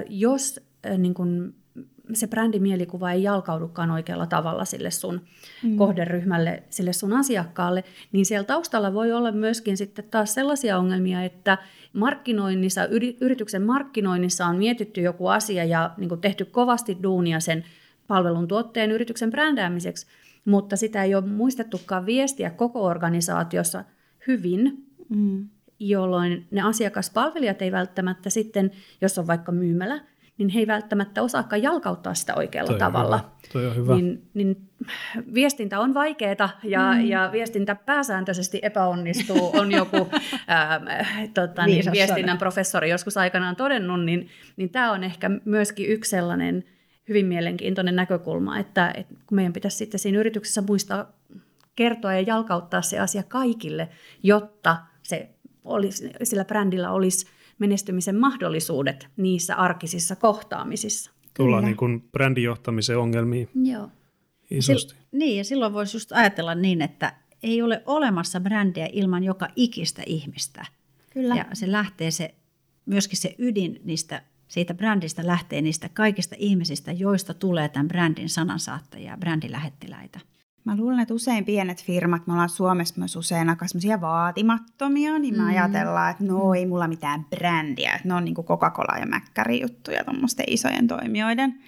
Jos 0.09 0.59
niin 0.97 1.13
kun 1.13 1.53
se 2.13 2.27
brändimielikuva 2.27 3.11
ei 3.11 3.23
jalkaudukaan 3.23 3.91
oikealla 3.91 4.27
tavalla 4.27 4.65
sille 4.65 4.91
sun 4.91 5.21
mm. 5.63 5.77
kohderyhmälle, 5.77 6.63
sille 6.69 6.93
sun 6.93 7.13
asiakkaalle, 7.13 7.83
niin 8.11 8.25
siellä 8.25 8.45
taustalla 8.45 8.93
voi 8.93 9.11
olla 9.11 9.31
myöskin 9.31 9.77
sitten 9.77 10.05
taas 10.11 10.33
sellaisia 10.33 10.77
ongelmia, 10.77 11.23
että 11.23 11.57
markkinoinnissa, 11.93 12.85
yrityksen 13.21 13.61
markkinoinnissa 13.61 14.45
on 14.45 14.57
mietitty 14.57 15.01
joku 15.01 15.27
asia 15.27 15.63
ja 15.63 15.91
niin 15.97 16.09
kuin 16.09 16.21
tehty 16.21 16.45
kovasti 16.45 16.97
duunia 17.03 17.39
sen 17.39 17.63
palvelun 18.07 18.47
tuotteen 18.47 18.91
yrityksen 18.91 19.31
brändäämiseksi, 19.31 20.07
mutta 20.45 20.75
sitä 20.75 21.03
ei 21.03 21.15
ole 21.15 21.25
muistettukaan 21.25 22.05
viestiä 22.05 22.49
koko 22.49 22.83
organisaatiossa 22.83 23.83
hyvin, 24.27 24.85
mm. 25.09 25.49
Jolloin 25.89 26.47
ne 26.51 26.61
asiakaspalvelijat 26.61 27.61
ei 27.61 27.71
välttämättä 27.71 28.29
sitten, 28.29 28.71
jos 29.01 29.17
on 29.17 29.27
vaikka 29.27 29.51
myymälä, 29.51 30.01
niin 30.37 30.49
he 30.49 30.59
ei 30.59 30.67
välttämättä 30.67 31.21
osaakaan 31.21 31.63
jalkauttaa 31.63 32.13
sitä 32.13 32.35
oikealla 32.35 32.69
Toi 32.69 32.79
tavalla. 32.79 33.17
Hyvä. 33.17 33.29
Toi 33.53 33.67
on 33.67 33.75
hyvä. 33.75 33.95
Niin, 33.95 34.29
niin 34.33 34.69
viestintä 35.33 35.79
on 35.79 35.93
vaikeaa 35.93 36.49
ja, 36.63 36.93
mm. 36.93 37.05
ja 37.05 37.29
viestintä 37.31 37.75
pääsääntöisesti 37.75 38.59
epäonnistuu, 38.61 39.51
on 39.59 39.71
joku 39.71 40.09
ää, 40.47 40.81
tota, 41.33 41.65
niin, 41.65 41.91
viestinnän 41.91 42.37
professori 42.37 42.89
joskus 42.89 43.17
aikanaan 43.17 43.55
todennut, 43.55 44.05
niin, 44.05 44.29
niin 44.57 44.69
tämä 44.69 44.91
on 44.91 45.03
ehkä 45.03 45.31
myöskin 45.45 45.89
yksi 45.89 46.09
sellainen 46.09 46.63
hyvin 47.09 47.25
mielenkiintoinen 47.25 47.95
näkökulma, 47.95 48.59
että, 48.59 48.93
että 48.95 49.13
kun 49.25 49.35
meidän 49.35 49.53
pitäisi 49.53 49.77
sitten 49.77 49.99
siinä 49.99 50.19
yrityksessä 50.19 50.61
muistaa 50.61 51.11
kertoa 51.75 52.13
ja 52.13 52.21
jalkauttaa 52.21 52.81
se 52.81 52.99
asia 52.99 53.23
kaikille, 53.23 53.89
jotta 54.23 54.77
olisi, 55.63 56.09
sillä 56.23 56.45
brändillä 56.45 56.91
olisi 56.91 57.25
menestymisen 57.59 58.15
mahdollisuudet 58.15 59.07
niissä 59.17 59.55
arkisissa 59.55 60.15
kohtaamisissa. 60.15 61.11
Tullaan 61.33 61.65
niin 61.65 61.77
kuin 61.77 62.01
brändijohtamisen 62.11 62.97
ongelmiin 62.97 63.49
Joo. 63.63 63.89
isosti. 64.51 64.93
Sil- 64.93 64.97
niin, 65.11 65.37
ja 65.37 65.43
silloin 65.43 65.73
voisi 65.73 65.97
just 65.97 66.11
ajatella 66.11 66.55
niin, 66.55 66.81
että 66.81 67.13
ei 67.43 67.61
ole 67.61 67.83
olemassa 67.85 68.39
brändiä 68.39 68.89
ilman 68.91 69.23
joka 69.23 69.47
ikistä 69.55 70.03
ihmistä. 70.05 70.65
Kyllä. 71.13 71.35
Ja 71.35 71.45
se 71.53 71.71
lähtee 71.71 72.11
se, 72.11 72.35
myöskin 72.85 73.17
se 73.17 73.35
ydin 73.37 73.81
niistä, 73.83 74.21
siitä 74.47 74.73
brändistä 74.73 75.27
lähtee 75.27 75.61
niistä 75.61 75.89
kaikista 75.89 76.35
ihmisistä, 76.39 76.91
joista 76.91 77.33
tulee 77.33 77.69
tämän 77.69 77.87
brändin 77.87 78.29
sanansaattajia, 78.29 79.17
brändilähettiläitä. 79.17 80.19
Mä 80.65 80.77
luulen, 80.77 80.99
että 80.99 81.13
usein 81.13 81.45
pienet 81.45 81.83
firmat, 81.83 82.27
me 82.27 82.33
ollaan 82.33 82.49
Suomessa 82.49 82.95
myös 82.97 83.15
usein 83.15 83.49
aika 83.49 83.65
vaatimattomia, 84.01 85.19
niin 85.19 85.37
me 85.37 85.41
mm. 85.41 85.49
ajatellaan, 85.49 86.11
että 86.11 86.23
no 86.23 86.53
ei 86.53 86.65
mulla 86.65 86.87
mitään 86.87 87.25
brändiä, 87.25 87.93
että 87.93 88.07
ne 88.07 88.13
on 88.13 88.25
niin 88.25 88.35
Coca-Cola 88.35 88.99
ja 88.99 89.05
Mäkkäri 89.05 89.61
juttuja 89.61 90.03
tuommoisten 90.03 90.45
isojen 90.47 90.87
toimijoiden. 90.87 91.59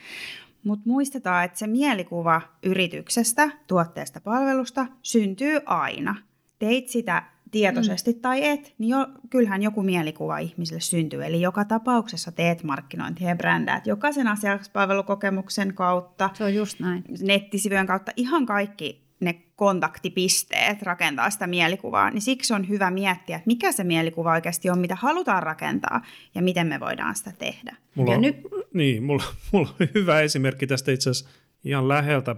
Mutta 0.64 0.90
muistetaan, 0.90 1.46
että 1.46 1.60
se 1.60 1.68
mielikuva 1.68 2.42
yrityksestä, 2.64 3.50
tuotteesta, 3.68 4.22
palvelusta 4.22 4.86
syntyy 5.02 5.60
aina. 5.66 6.16
Teit 6.60 6.90
sitä 6.90 7.24
tietoisesti 7.54 8.12
mm. 8.12 8.20
tai 8.20 8.46
et, 8.46 8.74
niin 8.78 8.90
jo, 8.90 9.08
kyllähän 9.30 9.64
joku 9.64 9.84
mielikuva 9.84 10.38
ihmisille 10.38 10.82
syntyy. 10.82 11.26
Eli 11.26 11.42
joka 11.42 11.66
tapauksessa 11.66 12.32
teet 12.32 12.64
markkinointia 12.64 13.30
ja 13.30 13.36
brändäät 13.36 13.88
jokaisen 13.88 14.28
asiakaspalvelukokemuksen 14.28 15.74
kautta. 15.74 16.30
Se 16.34 16.44
on 16.44 16.56
just 16.56 16.80
näin. 16.80 17.04
Nettisivujen 17.22 17.88
kautta 17.88 18.12
ihan 18.16 18.46
kaikki 18.46 19.04
ne 19.20 19.42
kontaktipisteet 19.56 20.82
rakentaa 20.82 21.30
sitä 21.30 21.48
mielikuvaa, 21.48 22.10
niin 22.10 22.22
siksi 22.22 22.54
on 22.54 22.70
hyvä 22.70 22.92
miettiä, 22.92 23.36
että 23.36 23.48
mikä 23.48 23.72
se 23.72 23.84
mielikuva 23.84 24.32
oikeasti 24.32 24.70
on, 24.70 24.80
mitä 24.80 24.96
halutaan 24.96 25.44
rakentaa 25.44 26.02
ja 26.36 26.42
miten 26.42 26.68
me 26.68 26.80
voidaan 26.80 27.16
sitä 27.16 27.32
tehdä. 27.40 27.76
Mulla 27.96 28.12
ja 28.12 28.16
on, 28.16 28.22
nyt... 28.22 28.36
Niin, 28.74 29.04
mulla, 29.04 29.24
mulla 29.52 29.70
on 29.80 29.88
hyvä 29.96 30.22
esimerkki 30.22 30.68
tästä 30.68 30.92
itse 30.92 31.10
asiassa 31.10 31.30
ihan 31.64 31.88
läheltä. 31.88 32.36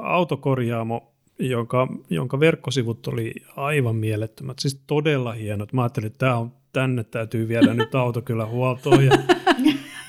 Autokorjaamo, 0.00 1.15
jonka, 1.38 1.88
jonka 2.10 2.40
verkkosivut 2.40 3.06
oli 3.06 3.34
aivan 3.56 3.96
mielettömät, 3.96 4.58
siis 4.58 4.82
todella 4.86 5.32
hienot. 5.32 5.72
Mä 5.72 5.82
ajattelin, 5.82 6.06
että 6.06 6.18
tämä 6.18 6.36
on, 6.36 6.52
tänne 6.72 7.04
täytyy 7.04 7.48
viedä 7.48 7.74
nyt 7.74 7.94
auto 7.94 8.22
kyllä 8.22 8.46
huoltoon. 8.46 9.04
Ja 9.04 9.18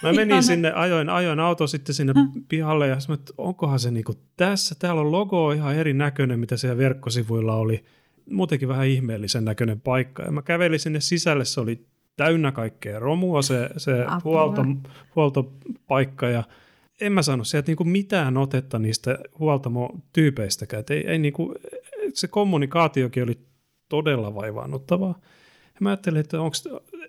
Mä 0.04 0.14
menin 0.14 0.44
sinne, 0.44 0.72
ajoin, 0.72 1.10
ajoin 1.10 1.40
auto 1.40 1.68
sitten 1.68 1.96
sinne 1.96 2.14
pihalle 2.50 2.88
ja 2.88 3.00
sanoin, 3.00 3.20
että 3.20 3.34
onkohan 3.38 3.80
se 3.80 3.92
niinku 3.92 4.14
tässä. 4.38 4.76
Täällä 4.80 5.02
on 5.02 5.12
logo 5.12 5.52
ihan 5.52 5.76
erinäköinen, 5.76 6.40
mitä 6.40 6.58
siellä 6.58 6.78
verkkosivuilla 6.78 7.56
oli. 7.56 7.86
Muutenkin 8.32 8.68
vähän 8.68 8.88
ihmeellisen 8.88 9.46
näköinen 9.46 9.82
paikka. 9.82 10.24
Ja 10.24 10.32
mä 10.32 10.42
kävelin 10.42 10.80
sinne 10.80 11.00
sisälle, 11.00 11.46
se 11.46 11.62
oli 11.62 11.86
täynnä 12.18 12.52
kaikkea 12.52 13.00
romua 13.00 13.42
se, 13.42 13.70
se 13.78 14.06
huolto, 14.24 14.66
huoltopaikka 15.16 16.30
ja 16.30 16.44
en 17.02 17.12
mä 17.12 17.22
saanut 17.22 17.48
sieltä 17.48 17.70
niinku 17.70 17.84
mitään 17.84 18.38
otetta 18.38 18.80
niistä 18.80 19.20
huoltamotyypeistäkään. 19.40 20.84
ei, 20.90 21.08
ei 21.08 21.20
niinku, 21.20 21.56
se 22.14 22.28
kommunikaatiokin 22.28 23.24
oli 23.24 23.38
todella 23.90 24.36
vaivaannuttavaa. 24.36 25.20
Ja 25.66 25.78
mä 25.80 25.90
ajattelin, 25.90 26.20
että 26.20 26.42
onko, 26.42 26.56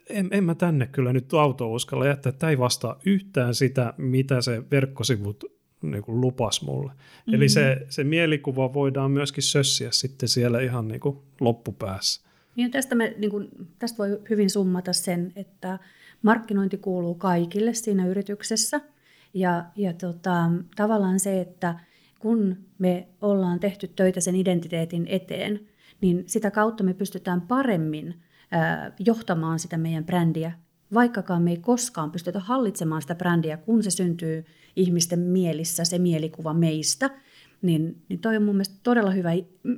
en, 0.09 0.29
en 0.31 0.45
mä 0.45 0.55
tänne 0.55 0.87
kyllä 0.87 1.13
nyt 1.13 1.35
auto 1.35 1.73
uskalla 1.73 2.07
jättää, 2.07 2.31
että 2.31 2.39
tämä 2.39 2.51
ei 2.51 2.59
vastaa 2.59 3.01
yhtään 3.07 3.55
sitä, 3.55 3.95
mitä 3.97 4.41
se 4.41 4.63
verkkosivut 4.71 5.45
niin 5.83 6.03
kuin 6.03 6.21
lupas 6.21 6.63
mulle. 6.63 6.93
Mm-hmm. 6.93 7.35
Eli 7.35 7.49
se, 7.49 7.87
se 7.89 8.05
mielikuva 8.05 8.75
voidaan 8.75 9.11
myöskin 9.11 9.43
sössiä 9.43 9.89
sitten 9.91 10.29
siellä 10.29 10.61
ihan 10.61 10.89
niin 10.89 11.01
kuin 11.01 11.19
loppupäässä. 11.41 12.29
Ja 12.57 12.69
tästä, 12.69 12.95
me, 12.95 13.15
niin 13.19 13.31
kuin, 13.31 13.49
tästä 13.79 13.99
voi 13.99 14.21
hyvin 14.31 14.51
summata 14.51 14.93
sen, 14.93 15.33
että 15.37 15.79
markkinointi 16.23 16.77
kuuluu 16.79 17.15
kaikille 17.15 17.75
siinä 17.75 18.07
yrityksessä. 18.07 18.81
Ja, 19.35 19.65
ja 19.77 19.93
tota, 19.93 20.51
tavallaan 20.77 21.21
se, 21.21 21.41
että 21.41 21.81
kun 22.19 22.57
me 22.79 23.09
ollaan 23.21 23.61
tehty 23.61 23.89
töitä 23.89 24.21
sen 24.21 24.37
identiteetin 24.37 25.07
eteen, 25.09 25.61
niin 26.01 26.25
sitä 26.27 26.51
kautta 26.51 26.85
me 26.85 26.95
pystytään 26.95 27.41
paremmin– 27.41 28.15
johtamaan 28.99 29.59
sitä 29.59 29.79
meidän 29.79 30.05
brändiä, 30.05 30.53
vaikkakaan 30.95 31.43
me 31.43 31.51
ei 31.51 31.57
koskaan 31.57 32.11
pystytä 32.11 32.41
hallitsemaan 32.41 33.03
sitä 33.03 33.15
brändiä, 33.15 33.57
kun 33.57 33.83
se 33.83 33.91
syntyy 33.91 34.45
ihmisten 34.77 35.19
mielissä, 35.19 35.85
se 35.85 35.99
mielikuva 35.99 36.55
meistä, 36.55 37.11
niin, 37.63 38.03
niin 38.09 38.21
toi 38.21 38.37
on 38.37 38.43
mun 38.43 38.55
mielestä 38.55 38.77
todella 38.83 39.11
hyvä 39.11 39.31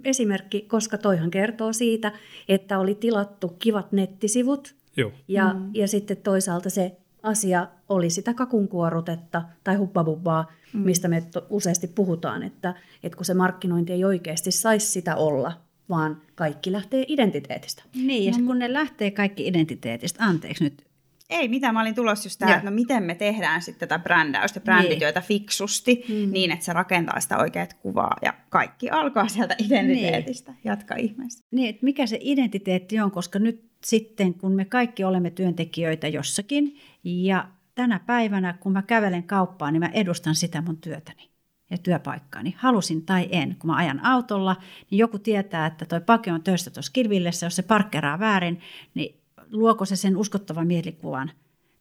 esimerkki, 0.04 0.61
koska 0.61 0.99
toihan 0.99 1.30
kertoo 1.30 1.73
siitä, 1.73 2.12
että 2.49 2.78
oli 2.78 2.95
tilattu 2.95 3.49
kivat 3.49 3.92
nettisivut, 3.92 4.75
Joo. 4.97 5.12
Ja, 5.28 5.54
mm. 5.54 5.71
ja 5.75 5.88
sitten 5.88 6.16
toisaalta 6.16 6.71
se 6.71 6.97
asia 7.23 7.69
oli 7.89 8.11
sitä 8.11 8.35
kakunkuorutetta 8.35 9.43
tai 9.65 9.77
huppabubbaa, 9.77 10.53
mm. 10.73 10.81
mistä 10.81 11.09
me 11.09 11.23
useasti 11.50 11.87
puhutaan, 11.87 12.43
että, 12.43 12.75
että 13.03 13.17
kun 13.17 13.25
se 13.25 13.35
markkinointi 13.35 13.93
ei 13.93 14.05
oikeasti 14.05 14.50
saisi 14.50 14.87
sitä 14.87 15.17
olla, 15.17 15.53
vaan 15.89 16.23
kaikki 16.35 16.73
lähtee 16.73 17.05
identiteetistä. 17.09 17.83
Niin, 17.95 18.33
ja 18.33 18.39
no, 18.39 18.47
kun 18.47 18.59
ne 18.59 18.73
lähtee 18.73 19.11
kaikki 19.11 19.47
identiteetistä, 19.47 20.25
anteeksi 20.25 20.65
nyt. 20.65 20.87
Ei 21.31 21.49
mitään, 21.49 21.75
mä 21.75 21.81
olin 21.81 21.95
tulossa 21.95 22.27
just 22.27 22.39
tähän, 22.39 22.57
että 22.57 22.71
no 22.71 22.75
miten 22.75 23.03
me 23.03 23.15
tehdään 23.15 23.62
sitten 23.62 23.89
tätä 23.89 24.03
brändäystä, 24.03 24.61
brändityötä 24.61 25.21
niin. 25.21 25.27
fiksusti, 25.27 26.05
mm. 26.09 26.33
niin 26.33 26.50
että 26.50 26.65
se 26.65 26.73
rakentaa 26.73 27.21
sitä 27.21 27.39
oikeat 27.39 27.75
kuvaa 27.75 28.17
ja 28.23 28.35
kaikki 28.49 28.91
alkaa 28.91 29.29
sieltä 29.29 29.57
identiteetistä. 29.59 30.53
Niin. 30.53 30.61
Jatka 30.65 30.95
ihmeessä. 30.95 31.45
Niin, 31.50 31.69
että 31.69 31.85
mikä 31.85 32.07
se 32.07 32.19
identiteetti 32.21 33.00
on, 33.00 33.11
koska 33.11 33.39
nyt 33.39 33.70
sitten 33.84 34.34
kun 34.34 34.52
me 34.52 34.64
kaikki 34.64 35.04
olemme 35.04 35.30
työntekijöitä 35.30 36.08
jossakin 36.08 36.78
ja 37.04 37.49
tänä 37.75 38.00
päivänä 38.00 38.52
kun 38.52 38.72
mä 38.72 38.82
kävelen 38.82 39.22
kauppaan, 39.22 39.72
niin 39.72 39.80
mä 39.80 39.90
edustan 39.92 40.34
sitä 40.34 40.62
mun 40.62 40.76
työtäni 40.76 41.30
ja 41.70 41.78
työpaikkaani, 41.78 42.54
halusin 42.58 43.06
tai 43.06 43.28
en. 43.32 43.56
Kun 43.58 43.70
mä 43.70 43.76
ajan 43.76 44.04
autolla, 44.04 44.56
niin 44.90 44.99
joku 44.99 45.18
tietää, 45.18 45.66
että 45.66 45.84
toi 45.84 46.00
pake 46.00 46.32
on 46.32 46.42
töissä 46.42 46.70
tuossa 46.70 46.92
kilvillessä, 46.92 47.46
jos 47.46 47.56
se 47.56 47.62
parkkeraa 47.62 48.18
väärin, 48.18 48.60
niin 48.94 49.20
luoko 49.50 49.84
se 49.84 49.96
sen 49.96 50.16
uskottavan 50.16 50.66
mielikuvan 50.66 51.30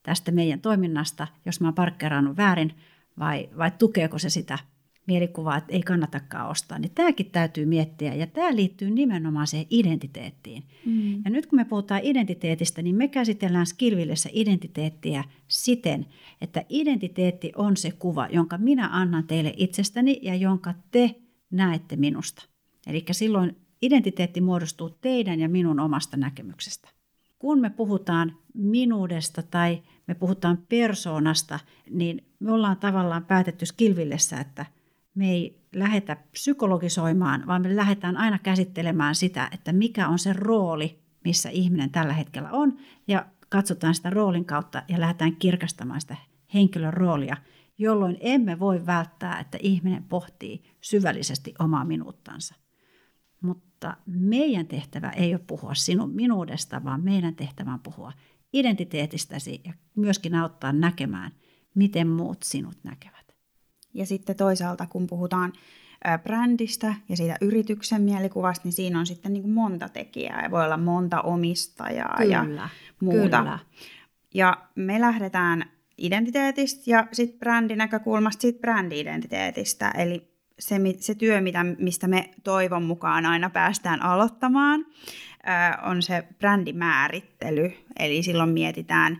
tästä 0.04 0.32
meidän 0.32 0.62
toiminnasta, 0.62 1.28
jos 1.46 1.62
mä 1.62 1.74
oon 1.78 2.38
väärin, 2.38 2.76
vai, 3.20 3.50
vai 3.58 3.72
tukeeko 3.72 4.20
se 4.20 4.30
sitä 4.30 4.60
mielikuvaa, 5.10 5.58
että 5.58 5.74
ei 5.74 5.82
kannatakaan 5.82 6.50
ostaa, 6.50 6.80
niin 6.80 6.92
tämäkin 6.96 7.32
täytyy 7.32 7.66
miettiä 7.66 8.16
ja 8.16 8.28
tämä 8.28 8.56
liittyy 8.56 8.90
nimenomaan 8.90 9.48
siihen 9.48 9.68
identiteettiin. 9.70 10.64
Mm. 10.86 11.22
Ja 11.26 11.32
nyt 11.32 11.46
kun 11.46 11.60
me 11.60 11.66
puhutaan 11.66 12.02
identiteetistä, 12.04 12.82
niin 12.82 12.96
me 12.96 13.08
käsitellään 13.08 13.66
Skillvillessä 13.66 14.30
identiteettiä 14.34 15.24
siten, 15.48 16.06
että 16.42 16.64
identiteetti 16.70 17.52
on 17.56 17.78
se 17.78 17.92
kuva, 17.92 18.28
jonka 18.32 18.58
minä 18.58 18.90
annan 18.92 19.28
teille 19.28 19.54
itsestäni 19.58 20.20
ja 20.22 20.36
jonka 20.36 20.74
te 20.92 21.16
näette 21.52 21.96
minusta. 21.96 22.46
Eli 22.88 23.06
silloin 23.12 23.56
identiteetti 23.82 24.42
muodostuu 24.42 24.90
teidän 24.90 25.40
ja 25.40 25.50
minun 25.50 25.80
omasta 25.80 26.18
näkemyksestä. 26.18 26.90
Kun 27.40 27.60
me 27.60 27.70
puhutaan 27.70 28.36
minuudesta 28.54 29.44
tai 29.44 29.82
me 30.08 30.16
puhutaan 30.16 30.58
persoonasta, 30.70 31.60
niin 31.90 32.24
me 32.40 32.52
ollaan 32.52 32.78
tavallaan 32.78 33.26
päätetty 33.26 33.66
Skillvillessä, 33.66 34.40
että– 34.40 34.66
me 35.20 35.32
ei 35.32 35.62
lähetä 35.76 36.16
psykologisoimaan, 36.32 37.48
vaan 37.48 37.62
me 37.62 37.76
lähdetään 37.76 38.18
aina 38.18 38.40
käsittelemään 38.40 39.16
sitä, 39.16 39.50
että 39.52 39.74
mikä 39.74 40.08
on 40.08 40.20
se 40.20 40.34
rooli, 40.34 41.00
missä 41.24 41.50
ihminen 41.50 41.90
tällä 41.90 42.14
hetkellä 42.14 42.50
on, 42.52 42.78
ja 43.08 43.26
katsotaan 43.50 43.96
sitä 43.96 44.10
roolin 44.10 44.46
kautta 44.46 44.84
ja 44.88 45.00
lähdetään 45.00 45.36
kirkastamaan 45.36 46.02
sitä 46.02 46.16
henkilön 46.54 46.94
roolia, 46.94 47.38
jolloin 47.78 48.18
emme 48.20 48.60
voi 48.60 48.86
välttää, 48.86 49.40
että 49.40 49.58
ihminen 49.62 50.04
pohtii 50.04 50.64
syvällisesti 50.82 51.54
omaa 51.60 51.86
minuuttansa. 51.86 52.56
Mutta 53.42 53.98
meidän 54.06 54.68
tehtävä 54.68 55.10
ei 55.10 55.34
ole 55.34 55.44
puhua 55.48 55.76
sinun 55.76 56.10
minuudesta, 56.10 56.84
vaan 56.84 57.04
meidän 57.04 57.36
tehtävä 57.36 57.74
on 57.74 57.80
puhua 57.80 58.14
identiteetistäsi 58.54 59.62
ja 59.66 59.74
myöskin 59.96 60.36
auttaa 60.36 60.74
näkemään, 60.74 61.32
miten 61.76 62.08
muut 62.08 62.44
sinut 62.44 62.78
näkevät. 62.84 63.29
Ja 63.94 64.06
sitten 64.06 64.36
toisaalta, 64.36 64.86
kun 64.86 65.08
puhutaan 65.08 65.54
brändistä 66.24 66.94
ja 67.10 67.18
siitä 67.18 67.36
yrityksen 67.42 68.02
mielikuvasta, 68.02 68.68
niin 68.68 68.74
siinä 68.74 69.00
on 69.00 69.06
sitten 69.06 69.34
niin 69.34 69.44
kuin 69.44 69.54
monta 69.54 69.90
tekijää 69.90 70.44
ja 70.44 70.52
voi 70.52 70.66
olla 70.66 70.78
monta 70.78 71.22
omistajaa 71.22 72.18
kyllä, 72.18 72.34
ja 72.34 72.70
muuta. 73.00 73.38
Kyllä. 73.38 73.60
Ja 74.34 74.58
me 74.76 75.02
lähdetään 75.02 75.66
identiteetistä 75.98 76.92
ja 76.92 77.08
sitten 77.12 77.40
brändinäkökulmasta 77.40 78.42
siitä 78.42 78.60
brändi-identiteetistä, 78.60 79.92
eli 79.92 80.39
se, 80.60 80.76
se 81.00 81.16
työ, 81.16 81.42
mitä, 81.42 81.64
mistä 81.64 82.08
me 82.08 82.30
toivon 82.44 82.84
mukaan 82.84 83.26
aina 83.26 83.50
päästään 83.50 84.02
aloittamaan, 84.02 84.86
on 85.84 86.02
se 86.02 86.24
brändimäärittely. 86.40 87.72
Eli 88.00 88.24
silloin 88.24 88.50
mietitään 88.50 89.18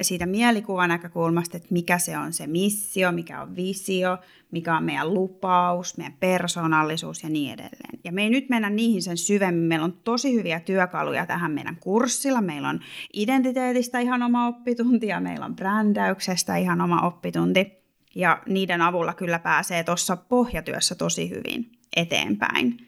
siitä 0.00 0.26
mielikuvan 0.26 0.88
näkökulmasta, 0.88 1.56
että 1.56 1.68
mikä 1.70 1.98
se 1.98 2.18
on 2.18 2.32
se 2.32 2.46
missio, 2.46 3.12
mikä 3.12 3.42
on 3.42 3.56
visio, 3.56 4.18
mikä 4.50 4.76
on 4.76 4.84
meidän 4.84 5.14
lupaus, 5.14 5.96
meidän 5.96 6.16
persoonallisuus 6.20 7.22
ja 7.22 7.28
niin 7.28 7.52
edelleen. 7.52 8.00
Ja 8.04 8.12
me 8.12 8.22
ei 8.22 8.30
nyt 8.30 8.48
mennä 8.48 8.70
niihin 8.70 9.02
sen 9.02 9.16
syvemmin. 9.16 9.64
Meillä 9.64 9.84
on 9.84 9.92
tosi 10.04 10.34
hyviä 10.34 10.60
työkaluja 10.60 11.26
tähän 11.26 11.52
meidän 11.52 11.76
kurssilla. 11.80 12.40
Meillä 12.40 12.68
on 12.68 12.80
identiteetistä 13.12 14.00
ihan 14.00 14.22
oma 14.22 14.46
oppitunti 14.46 15.06
ja 15.06 15.20
meillä 15.20 15.46
on 15.46 15.56
brändäyksestä 15.56 16.56
ihan 16.56 16.80
oma 16.80 17.00
oppitunti. 17.00 17.79
Ja 18.14 18.42
niiden 18.46 18.82
avulla 18.82 19.14
kyllä 19.14 19.38
pääsee 19.38 19.84
tuossa 19.84 20.16
pohjatyössä 20.16 20.94
tosi 20.94 21.30
hyvin 21.30 21.72
eteenpäin. 21.96 22.86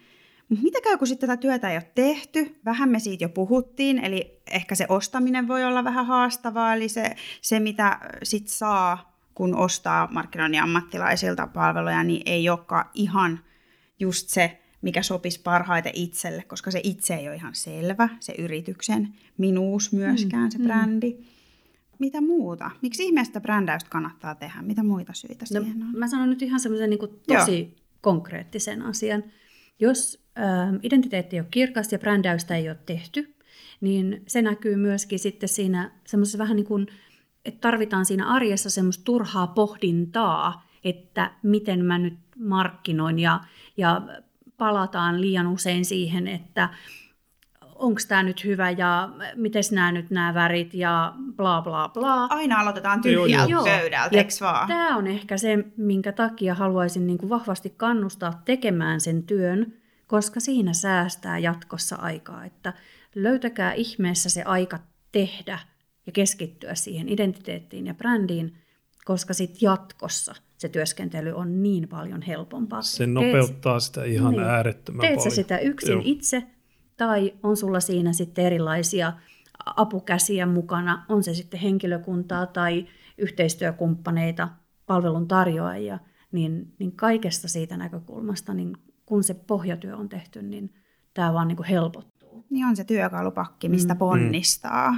Mitä 0.62 0.80
käy, 0.80 0.98
kun 0.98 1.06
sitten 1.06 1.28
tätä 1.28 1.40
työtä 1.40 1.70
ei 1.70 1.76
ole 1.76 1.90
tehty? 1.94 2.56
Vähän 2.64 2.88
me 2.88 2.98
siitä 2.98 3.24
jo 3.24 3.28
puhuttiin, 3.28 3.98
eli 3.98 4.40
ehkä 4.50 4.74
se 4.74 4.86
ostaminen 4.88 5.48
voi 5.48 5.64
olla 5.64 5.84
vähän 5.84 6.06
haastavaa, 6.06 6.74
eli 6.74 6.88
se, 6.88 7.16
se 7.40 7.60
mitä 7.60 7.98
sit 8.22 8.48
saa, 8.48 9.18
kun 9.34 9.54
ostaa 9.54 10.08
markkinoinnin 10.12 10.62
ammattilaisilta 10.62 11.46
palveluja, 11.46 12.02
niin 12.02 12.22
ei 12.26 12.48
olekaan 12.48 12.84
ihan 12.94 13.40
just 14.00 14.28
se, 14.28 14.62
mikä 14.82 15.02
sopisi 15.02 15.40
parhaiten 15.40 15.92
itselle, 15.94 16.42
koska 16.42 16.70
se 16.70 16.80
itse 16.82 17.14
ei 17.14 17.28
ole 17.28 17.36
ihan 17.36 17.54
selvä, 17.54 18.08
se 18.20 18.34
yrityksen 18.38 19.14
minuus 19.38 19.92
myöskään, 19.92 20.44
mm, 20.44 20.50
se 20.50 20.58
brändi. 20.58 21.12
Mm. 21.12 21.24
Mitä 22.02 22.20
muuta? 22.20 22.70
Miksi 22.82 23.04
ihmeestä 23.04 23.40
brändäystä 23.40 23.90
kannattaa 23.90 24.34
tehdä? 24.34 24.62
Mitä 24.62 24.82
muita 24.82 25.12
syitä 25.12 25.44
no, 25.54 25.60
siihen 25.60 25.82
on? 25.82 25.98
Mä 25.98 26.08
sanon 26.08 26.30
nyt 26.30 26.42
ihan 26.42 26.60
semmoisen 26.60 26.90
niin 26.90 27.20
tosi 27.28 27.60
Joo. 27.60 27.70
konkreettisen 28.00 28.82
asian. 28.82 29.24
Jos 29.80 30.24
identiteetti 30.82 31.36
ei 31.36 31.40
ole 31.40 31.48
kirkas 31.50 31.92
ja 31.92 31.98
brändäystä 31.98 32.56
ei 32.56 32.68
ole 32.68 32.78
tehty, 32.86 33.34
niin 33.80 34.22
se 34.26 34.42
näkyy 34.42 34.76
myöskin 34.76 35.18
sitten 35.18 35.48
siinä 35.48 35.90
semmoisessa 36.06 36.38
vähän 36.38 36.56
niin 36.56 36.66
kuin, 36.66 36.86
että 37.44 37.60
tarvitaan 37.60 38.04
siinä 38.04 38.28
arjessa 38.28 38.70
semmoista 38.70 39.04
turhaa 39.04 39.46
pohdintaa, 39.46 40.68
että 40.84 41.30
miten 41.42 41.84
mä 41.84 41.98
nyt 41.98 42.18
markkinoin 42.38 43.18
ja, 43.18 43.40
ja 43.76 44.02
palataan 44.56 45.20
liian 45.20 45.46
usein 45.46 45.84
siihen, 45.84 46.28
että 46.28 46.68
onko 47.82 48.00
tämä 48.08 48.22
nyt 48.22 48.44
hyvä 48.44 48.70
ja 48.70 49.08
miten 49.34 49.62
nämä 49.70 49.92
nyt 49.92 50.10
nämä 50.10 50.34
värit 50.34 50.74
ja 50.74 51.12
bla 51.36 51.62
bla 51.62 51.88
bla. 51.88 52.24
Aina 52.24 52.60
aloitetaan 52.60 53.00
tyhjältä 53.00 53.50
Joo. 53.50 53.64
pöydältä, 53.64 54.16
eikö 54.18 54.30
vaan? 54.40 54.68
Tämä 54.68 54.96
on 54.96 55.06
ehkä 55.06 55.36
se, 55.38 55.58
minkä 55.76 56.12
takia 56.12 56.54
haluaisin 56.54 57.06
niin 57.06 57.18
kuin 57.18 57.30
vahvasti 57.30 57.74
kannustaa 57.76 58.42
tekemään 58.44 59.00
sen 59.00 59.22
työn, 59.22 59.72
koska 60.06 60.40
siinä 60.40 60.72
säästää 60.72 61.38
jatkossa 61.38 61.96
aikaa. 61.96 62.44
Että 62.44 62.72
löytäkää 63.14 63.72
ihmeessä 63.72 64.30
se 64.30 64.42
aika 64.42 64.78
tehdä 65.12 65.58
ja 66.06 66.12
keskittyä 66.12 66.74
siihen 66.74 67.08
identiteettiin 67.08 67.86
ja 67.86 67.94
brändiin, 67.94 68.54
koska 69.04 69.34
sitten 69.34 69.58
jatkossa 69.60 70.34
se 70.58 70.68
työskentely 70.68 71.32
on 71.32 71.62
niin 71.62 71.88
paljon 71.88 72.22
helpompaa. 72.22 72.82
Se 72.82 73.06
nopeuttaa 73.06 73.80
sitä 73.80 74.04
ihan 74.04 74.32
Niin. 74.32 74.42
äärettömän 74.42 75.00
Teet 75.00 75.14
paljon. 75.14 75.30
sä 75.30 75.34
sitä 75.34 75.58
yksin 75.58 75.92
Joo. 75.92 76.02
itse, 76.04 76.42
tai 77.06 77.34
on 77.42 77.56
sulla 77.56 77.80
siinä 77.80 78.12
sitten 78.12 78.44
erilaisia 78.44 79.12
apukäsiä 79.76 80.46
mukana, 80.46 81.04
on 81.08 81.22
se 81.22 81.34
sitten 81.34 81.60
henkilökuntaa 81.60 82.46
tai 82.46 82.86
yhteistyökumppaneita, 83.18 84.48
palveluntarjoajia, 84.86 85.98
niin, 86.32 86.74
niin 86.78 86.92
kaikesta 86.92 87.48
siitä 87.48 87.76
näkökulmasta, 87.76 88.54
niin 88.54 88.76
kun 89.06 89.24
se 89.24 89.34
pohjatyö 89.34 89.96
on 89.96 90.08
tehty, 90.08 90.42
niin 90.42 90.74
tämä 91.14 91.32
vaan 91.32 91.48
niin 91.48 91.56
kuin 91.56 91.66
helpottuu. 91.66 92.44
Niin 92.50 92.66
on 92.66 92.76
se 92.76 92.84
työkalupakki, 92.84 93.68
mistä 93.68 93.94
Mm. 93.94 93.98
ponnistaa. 93.98 94.94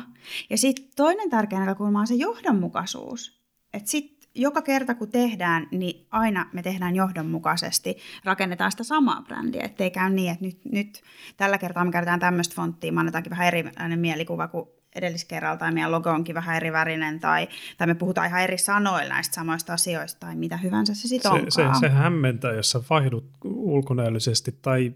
Ja 0.51 0.59
sitten 0.59 0.85
toinen 0.97 1.31
tärkeä 1.31 1.59
näkökulma 1.59 2.01
on 2.01 2.07
se 2.07 2.15
johdonmukaisuus. 2.15 3.41
Että 3.73 3.91
sitten 3.91 4.14
joka 4.35 4.63
kerta 4.63 4.95
kun 4.95 5.11
tehdään, 5.11 5.67
niin 5.71 6.07
aina 6.11 6.47
me 6.53 6.63
tehdään 6.63 6.97
johdonmukaisesti, 6.97 7.97
rakennetaan 8.25 8.71
sitä 8.71 8.85
samaa 8.85 9.23
brändiä, 9.23 9.63
ettei 9.63 9.91
käy 9.91 10.11
niin, 10.11 10.33
että 10.33 10.45
nyt, 10.45 10.59
nyt 10.73 11.03
tällä 11.37 11.59
kertaa 11.59 11.85
me 11.85 11.93
käytetään 11.93 12.21
tämmöistä 12.21 12.55
fonttia, 12.55 12.93
me 12.93 13.01
annetaankin 13.01 13.31
vähän 13.31 13.47
erilainen 13.47 13.99
mielikuva 13.99 14.49
kuin 14.49 14.69
edelliskerralla, 14.95 15.57
tai 15.57 15.73
meidän 15.73 15.93
logo 15.93 16.11
onkin 16.11 16.35
vähän 16.35 16.57
eri 16.57 16.73
värinen, 16.73 17.21
tai, 17.21 17.49
tai 17.79 17.87
me 17.87 17.95
puhutaan 17.95 18.27
ihan 18.27 18.43
eri 18.43 18.59
sanoilla 18.59 19.15
näistä 19.15 19.35
samoista 19.35 19.73
asioista, 19.73 20.21
tai 20.21 20.37
mitä 20.37 20.57
hyvänsä 20.57 20.95
se 20.95 21.09
sitten 21.09 21.31
se, 21.31 21.63
onkaan. 21.63 21.81
se, 21.81 21.81
se 21.81 21.89
hämmentää, 21.89 22.53
jos 22.53 22.71
sä 22.71 22.81
vaihdut 22.91 23.25
ulkonäöllisesti 23.45 24.59
tai 24.63 24.93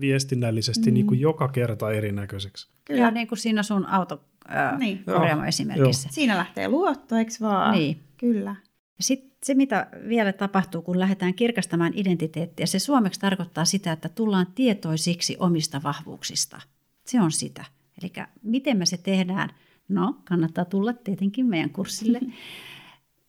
viestinnällisesti 0.00 0.90
mm. 0.90 0.94
niin 0.94 1.06
kuin 1.06 1.20
joka 1.20 1.48
kerta 1.48 1.92
erinäköiseksi. 1.92 2.68
Kyllä, 2.84 3.10
niin 3.10 3.28
kuin 3.28 3.38
siinä 3.38 3.62
sun 3.62 3.86
auto 3.86 4.24
äh, 4.56 4.78
Niin. 4.78 5.04
korjaamo 5.04 5.44
esimerkissä. 5.44 6.08
Siinä 6.12 6.36
lähtee 6.36 6.68
luotto, 6.68 7.16
eikö 7.16 7.32
vaan? 7.40 7.72
Niin. 7.74 8.00
Kyllä. 8.16 8.56
Sitten 9.00 9.30
se, 9.42 9.54
mitä 9.54 9.86
vielä 10.08 10.32
tapahtuu, 10.32 10.82
kun 10.82 10.98
lähdetään 10.98 11.34
kirkastamaan 11.34 11.92
identiteettiä, 11.96 12.66
se 12.66 12.78
suomeksi 12.78 13.20
tarkoittaa 13.20 13.64
sitä, 13.64 13.92
että 13.92 14.08
tullaan 14.08 14.46
tietoisiksi 14.54 15.36
omista 15.38 15.82
vahvuuksista. 15.82 16.60
Se 17.06 17.20
on 17.20 17.32
sitä. 17.32 17.64
Eli 18.02 18.12
miten 18.42 18.76
me 18.76 18.86
se 18.86 18.96
tehdään? 18.96 19.48
No, 19.88 20.16
kannattaa 20.24 20.64
tulla 20.64 20.92
tietenkin 20.92 21.46
meidän 21.46 21.70
kurssille. 21.70 22.20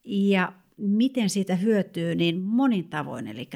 Ja 0.07 0.53
miten 0.77 1.29
siitä 1.29 1.55
hyötyy, 1.55 2.15
niin 2.15 2.41
monin 2.41 2.89
tavoin. 2.89 3.27
Eli 3.27 3.49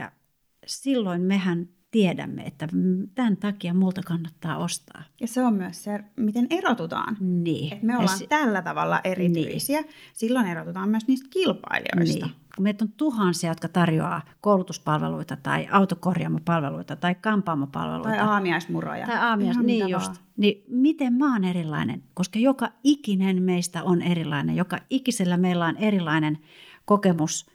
silloin 0.66 1.22
mehän 1.22 1.70
tiedämme, 1.92 2.42
että 2.44 2.68
tämän 3.16 3.38
takia 3.38 3.74
multa 3.74 4.02
kannattaa 4.06 4.58
ostaa. 4.58 5.04
Ja 5.22 5.28
se 5.28 5.44
on 5.44 5.54
myös 5.54 5.84
se, 5.84 6.00
miten 6.16 6.48
erotutaan. 6.50 7.18
Niin. 7.20 7.74
Et 7.74 7.84
me 7.84 7.98
ollaan 7.98 8.18
se- 8.18 8.28
tällä 8.28 8.62
tavalla 8.62 9.02
erityisiä. 9.04 9.84
Silloin 10.14 10.48
erotutaan 10.48 10.90
myös 10.90 11.08
niistä 11.08 11.28
kilpailijoista. 11.30 12.26
Niin. 12.26 12.36
Kun 12.56 12.64
meitä 12.64 12.86
on 12.86 12.92
tuhansia, 12.98 13.52
jotka 13.52 13.68
tarjoaa 13.68 14.22
koulutuspalveluita 14.42 15.36
tai 15.36 15.68
autokorjaamopalveluita 15.72 16.96
tai 16.96 17.16
kampaamopalveluita. 17.16 18.10
Tai 18.10 18.20
aamiaismuroja. 18.20 19.06
Tai 19.08 19.18
aamias, 19.18 19.56
Ihan 19.56 19.66
niin 19.66 19.90
just. 19.90 20.06
vaan. 20.06 20.18
Niin 20.38 20.64
miten 20.68 21.14
mä 21.14 21.34
oon 21.34 21.44
erilainen? 21.44 22.04
Koska 22.14 22.40
joka 22.40 22.72
ikinen 22.84 23.44
meistä 23.44 23.84
on 23.84 24.02
erilainen. 24.02 24.56
Joka 24.56 24.78
ikisellä 24.90 25.38
meillä 25.38 25.66
on 25.66 25.78
erilainen 25.78 26.38
kokemus 26.86 27.46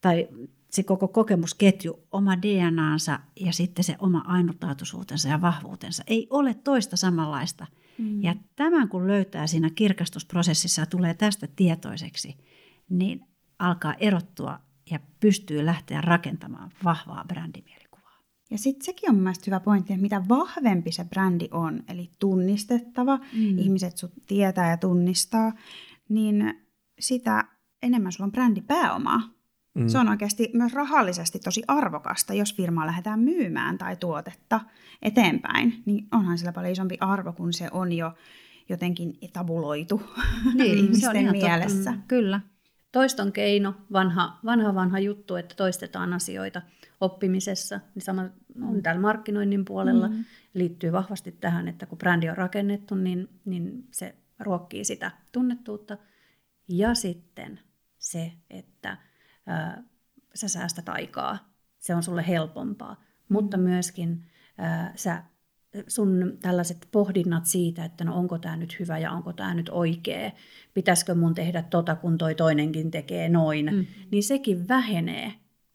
tai 0.00 0.28
se 0.76 0.82
koko 0.82 1.08
kokemusketju, 1.08 2.06
oma 2.12 2.42
DNAnsa 2.42 3.20
ja 3.40 3.52
sitten 3.52 3.84
se 3.84 3.96
oma 3.98 4.22
ainutlaatuisuutensa 4.26 5.28
ja 5.28 5.40
vahvuutensa. 5.40 6.04
Ei 6.06 6.26
ole 6.30 6.54
toista 6.54 6.96
samanlaista. 6.96 7.66
Mm. 7.98 8.22
Ja 8.22 8.34
tämän 8.56 8.88
kun 8.88 9.06
löytää 9.06 9.46
siinä 9.46 9.70
kirkastusprosessissa 9.70 10.82
ja 10.82 10.86
tulee 10.86 11.14
tästä 11.14 11.48
tietoiseksi, 11.56 12.36
niin 12.90 13.24
alkaa 13.58 13.94
erottua 13.94 14.58
ja 14.90 15.00
pystyy 15.20 15.66
lähteä 15.66 16.00
rakentamaan 16.00 16.70
vahvaa 16.84 17.24
brändimielikuvaa. 17.28 18.22
Ja 18.50 18.58
sitten 18.58 18.84
sekin 18.84 19.10
on 19.10 19.16
mun 19.16 19.22
mielestä 19.22 19.44
hyvä 19.46 19.60
pointti, 19.60 19.92
että 19.92 20.02
mitä 20.02 20.22
vahvempi 20.28 20.92
se 20.92 21.04
brändi 21.04 21.48
on, 21.50 21.82
eli 21.88 22.10
tunnistettava, 22.18 23.16
mm. 23.16 23.58
ihmiset 23.58 23.96
sut 23.96 24.12
tietää 24.26 24.70
ja 24.70 24.76
tunnistaa, 24.76 25.52
niin 26.08 26.54
sitä 26.98 27.44
enemmän 27.82 28.12
sulla 28.12 28.26
on 28.26 28.32
brändipääomaa. 28.32 29.35
Mm. 29.76 29.88
Se 29.88 29.98
on 29.98 30.08
oikeasti 30.08 30.50
myös 30.52 30.72
rahallisesti 30.72 31.38
tosi 31.38 31.62
arvokasta, 31.68 32.34
jos 32.34 32.54
firmaa 32.54 32.86
lähdetään 32.86 33.20
myymään 33.20 33.78
tai 33.78 33.96
tuotetta 33.96 34.60
eteenpäin, 35.02 35.82
niin 35.86 36.06
onhan 36.12 36.38
sillä 36.38 36.52
paljon 36.52 36.72
isompi 36.72 36.96
arvo, 37.00 37.32
kun 37.32 37.52
se 37.52 37.68
on 37.72 37.92
jo 37.92 38.12
jotenkin 38.68 39.18
etabuloitu 39.22 40.02
ihmisten 40.64 41.32
mielessä. 41.32 41.90
Mm, 41.90 42.02
kyllä. 42.08 42.40
Toiston 42.92 43.32
keino, 43.32 43.74
vanha, 43.92 44.38
vanha 44.44 44.74
vanha 44.74 44.98
juttu, 44.98 45.34
että 45.34 45.54
toistetaan 45.54 46.12
asioita 46.12 46.62
oppimisessa, 47.00 47.80
niin 47.94 48.02
sama 48.02 48.24
on 48.62 48.82
täällä 48.82 49.00
markkinoinnin 49.00 49.64
puolella. 49.64 50.08
Mm. 50.08 50.24
Liittyy 50.54 50.92
vahvasti 50.92 51.32
tähän, 51.32 51.68
että 51.68 51.86
kun 51.86 51.98
brändi 51.98 52.28
on 52.28 52.36
rakennettu, 52.36 52.94
niin, 52.94 53.28
niin 53.44 53.88
se 53.90 54.14
ruokkii 54.38 54.84
sitä 54.84 55.10
tunnettuutta. 55.32 55.96
Ja 56.68 56.94
sitten 56.94 57.60
se, 57.98 58.32
että 58.50 58.96
ää, 59.46 59.82
sä 60.34 60.48
säästät 60.48 60.88
aikaa. 60.88 61.52
Se 61.78 61.94
on 61.94 62.02
sulle 62.02 62.28
helpompaa. 62.28 63.04
Mutta 63.28 63.56
myöskin 63.56 64.24
ää, 64.58 64.92
sä 64.96 65.22
sun 65.88 66.38
tällaiset 66.42 66.88
pohdinnat 66.92 67.46
siitä, 67.46 67.84
että 67.84 68.04
no 68.04 68.16
onko 68.16 68.38
tämä 68.38 68.56
nyt 68.56 68.80
hyvä 68.80 68.98
ja 68.98 69.12
onko 69.12 69.32
tämä 69.32 69.54
nyt 69.54 69.68
oikea, 69.68 70.32
pitäisikö 70.74 71.14
mun 71.14 71.34
tehdä 71.34 71.62
tota, 71.62 71.96
kun 71.96 72.18
toi 72.18 72.34
toinenkin 72.34 72.90
tekee 72.90 73.28
noin, 73.28 73.70
mm. 73.72 73.86
niin 74.10 74.22
sekin 74.22 74.68
vähenee, 74.68 75.32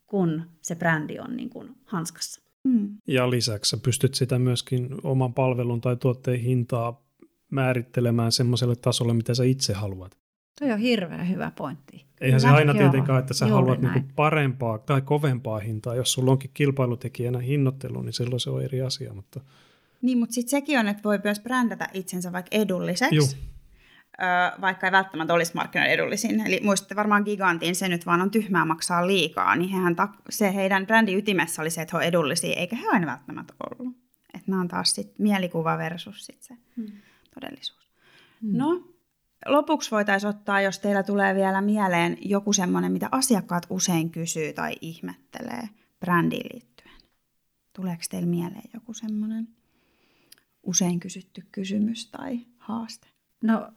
kun 0.08 0.44
se 0.62 0.76
brändi 0.76 1.20
on 1.20 1.38
niin 1.38 1.50
kuin 1.50 1.76
hanskassa. 1.86 2.42
Mm. 2.64 2.98
Ja 3.08 3.30
lisäksi 3.30 3.70
sä 3.70 3.78
pystyt 3.78 4.16
sitä 4.16 4.40
myöskin 4.40 4.90
oman 5.04 5.34
palvelun 5.34 5.82
tai 5.82 5.96
tuotteen 5.96 6.40
hintaa 6.40 7.06
määrittelemään 7.52 8.32
semmoiselle 8.32 8.76
tasolle, 8.76 9.14
mitä 9.14 9.34
sä 9.34 9.44
itse 9.44 9.74
haluat. 9.74 10.21
Toi 10.60 10.72
on 10.72 10.80
hirveän 10.80 11.30
hyvä 11.30 11.52
pointti. 11.58 12.06
Eihän 12.22 12.40
se 12.42 12.48
Kyllä. 12.48 12.58
aina 12.58 12.74
Joo, 12.74 12.80
tietenkään, 12.82 13.20
että 13.20 13.34
sä 13.34 13.46
haluat 13.48 13.82
näin. 13.82 13.94
niinku 13.94 14.14
parempaa 14.16 14.78
tai 14.78 15.02
kovempaa 15.02 15.60
hintaa. 15.60 15.96
Jos 15.96 16.14
sulla 16.14 16.32
onkin 16.32 16.52
kilpailutekijänä 16.54 17.40
hinnoittelu, 17.40 18.02
niin 18.02 18.14
silloin 18.14 18.40
se 18.40 18.50
on 18.50 18.64
eri 18.64 18.82
asia. 18.82 19.14
Mutta 19.14 19.42
Niin, 20.02 20.18
mutta 20.18 20.34
sitten 20.34 20.50
sekin 20.50 20.80
on, 20.80 20.88
että 20.88 21.04
voi 21.04 21.20
myös 21.24 21.40
brändätä 21.40 21.88
itsensä 21.94 22.32
vaikka 22.32 22.50
edulliseksi, 22.58 23.16
Juu. 23.16 23.28
öö, 24.22 24.28
vaikka 24.62 24.88
ei 24.88 24.92
välttämättä 24.92 25.34
olisi 25.34 25.56
markkinoiden 25.56 25.94
edullisin. 25.94 26.48
Eli 26.48 26.60
muistatte 26.64 26.96
varmaan 26.96 27.24
Gigantin, 27.24 27.76
se 27.76 27.88
nyt 27.88 28.06
vaan 28.06 28.22
on 28.22 28.32
tyhmää 28.32 28.66
maksaa 28.66 29.08
liikaa, 29.08 29.56
niin 29.56 29.70
hehän 29.70 29.96
ta- 29.96 30.10
se 30.30 30.54
heidän 30.56 30.88
brändin 30.88 31.18
ytimessä 31.18 31.62
oli 31.62 31.70
se, 31.70 31.82
että 31.82 31.98
he 31.98 31.98
on 31.98 32.08
edullisia, 32.08 32.56
eikä 32.56 32.76
he 32.76 32.88
aina 32.92 33.08
välttämättä 33.08 33.54
ollut. 33.70 33.96
Että 34.34 34.52
nämä 34.52 34.62
on 34.62 34.68
taas 34.68 34.96
sit 34.96 35.20
mielikuva 35.20 35.78
versus 35.78 36.26
sit 36.26 36.42
se 36.44 36.54
hmm. 36.78 36.92
todellisuus. 37.36 37.90
Hmm. 38.42 38.58
No, 38.58 38.84
lopuksi 39.46 39.92
voitaisiin 39.92 40.30
ottaa, 40.30 40.62
jos 40.62 40.80
teillä 40.80 41.04
tulee 41.04 41.36
vielä 41.36 41.62
mieleen 41.62 42.18
joku 42.22 42.54
semmoinen, 42.54 42.92
mitä 42.92 43.10
asiakkaat 43.12 43.68
usein 43.70 44.10
kysyy 44.10 44.54
tai 44.54 44.76
ihmettelee 44.82 45.70
brändiin 46.00 46.50
liittyen. 46.54 46.96
Tuleeko 47.74 48.04
teillä 48.10 48.28
mieleen 48.28 48.70
joku 48.74 48.94
semmoinen 48.94 49.48
usein 50.64 51.00
kysytty 51.00 51.44
kysymys 51.52 52.08
tai 52.08 52.40
haaste? 52.58 53.08
No 53.44 53.72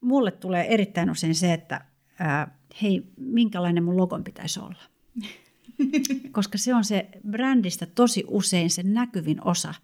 mulle 0.00 0.30
tulee 0.30 0.74
erittäin 0.74 1.10
usein 1.10 1.34
se, 1.34 1.52
että 1.52 1.84
ää, 2.18 2.58
hei, 2.82 3.12
minkälainen 3.16 3.84
mun 3.84 3.96
logon 3.96 4.24
pitäisi 4.24 4.60
olla. 4.60 4.82
Koska 6.32 6.58
se 6.58 6.74
on 6.74 6.84
se 6.84 7.08
brändistä 7.30 7.86
tosi 7.86 8.24
usein 8.26 8.70
se 8.70 8.82
näkyvin 8.82 9.46
osa. 9.46 9.74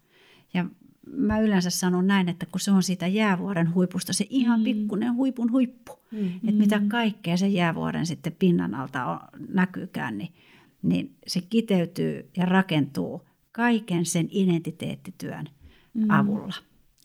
Ja 0.53 0.65
mä 1.11 1.39
yleensä 1.39 1.69
sanon 1.69 2.07
näin, 2.07 2.29
että 2.29 2.45
kun 2.45 2.59
se 2.59 2.71
on 2.71 2.83
siitä 2.83 3.07
jäävuoren 3.07 3.73
huipusta, 3.73 4.13
se 4.13 4.25
ihan 4.29 4.63
pikkuinen 4.63 5.15
huipun 5.15 5.51
huippu, 5.51 5.99
mm. 6.11 6.27
että 6.35 6.51
mitä 6.51 6.81
kaikkea 6.87 7.37
se 7.37 7.47
jäävuoren 7.47 8.05
sitten 8.05 8.35
pinnan 8.39 8.75
alta 8.75 9.05
on, 9.05 9.19
näkyykään, 9.49 10.17
niin, 10.17 10.33
niin 10.81 11.15
se 11.27 11.41
kiteytyy 11.41 12.29
ja 12.37 12.45
rakentuu 12.45 13.27
kaiken 13.51 14.05
sen 14.05 14.27
identiteettityön 14.31 15.45
mm. 15.93 16.09
avulla. 16.09 16.53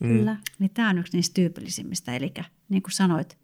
Mm. 0.01 0.07
Kyllä. 0.07 0.37
Niin 0.59 0.71
tämä 0.73 0.89
on 0.89 0.97
yksi 0.97 1.17
niistä 1.17 1.33
tyypillisimmistä. 1.33 2.15
Eli 2.15 2.33
niin 2.69 2.83
kuin 2.83 2.91
sanoit 2.91 3.37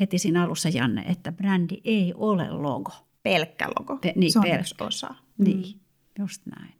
heti 0.00 0.18
siinä 0.18 0.42
alussa, 0.42 0.68
Janne, 0.68 1.02
että 1.02 1.32
brändi 1.32 1.80
ei 1.84 2.12
ole 2.16 2.50
logo. 2.50 2.92
Pelkkä 3.22 3.68
logo. 3.78 3.96
Pe- 3.96 4.12
niin, 4.16 4.32
Se 4.32 4.38
on 4.38 4.42
pelkkä. 4.42 4.60
yksi 4.60 4.74
osa. 4.80 5.14
Niin, 5.38 5.74
mm. 5.74 5.80
just 6.18 6.42
näin. 6.46 6.74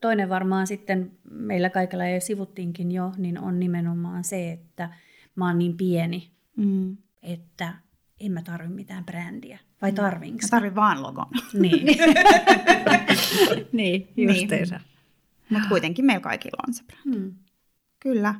Toinen 0.00 0.28
varmaan 0.28 0.66
sitten, 0.66 1.12
meillä 1.30 1.70
kaikilla 1.70 2.08
jo 2.08 2.20
sivuttiinkin 2.20 2.92
jo, 2.92 3.12
niin 3.16 3.38
on 3.38 3.60
nimenomaan 3.60 4.24
se, 4.24 4.52
että 4.52 4.90
mä 5.36 5.46
oon 5.46 5.58
niin 5.58 5.76
pieni, 5.76 6.30
Mm. 6.56 6.96
että 7.22 7.74
en 8.20 8.32
mä 8.32 8.42
tarvi 8.42 8.68
mitään 8.68 9.04
brändiä. 9.04 9.58
Vai 9.82 9.92
tarvinko? 9.92 10.38
Mä 10.42 10.48
tarvin 10.50 10.74
vaan 10.74 11.02
logon. 11.02 11.26
Niin. 11.52 11.86
niin, 13.72 14.08
justiinsa. 14.16 14.80
Mutta 15.50 15.68
kuitenkin 15.68 16.04
meillä 16.04 16.20
kaikilla 16.20 16.62
on 16.68 16.74
se 16.74 16.82
brändi. 16.84 17.18
Hmm. 17.20 17.34
Kyllä. 18.00 18.34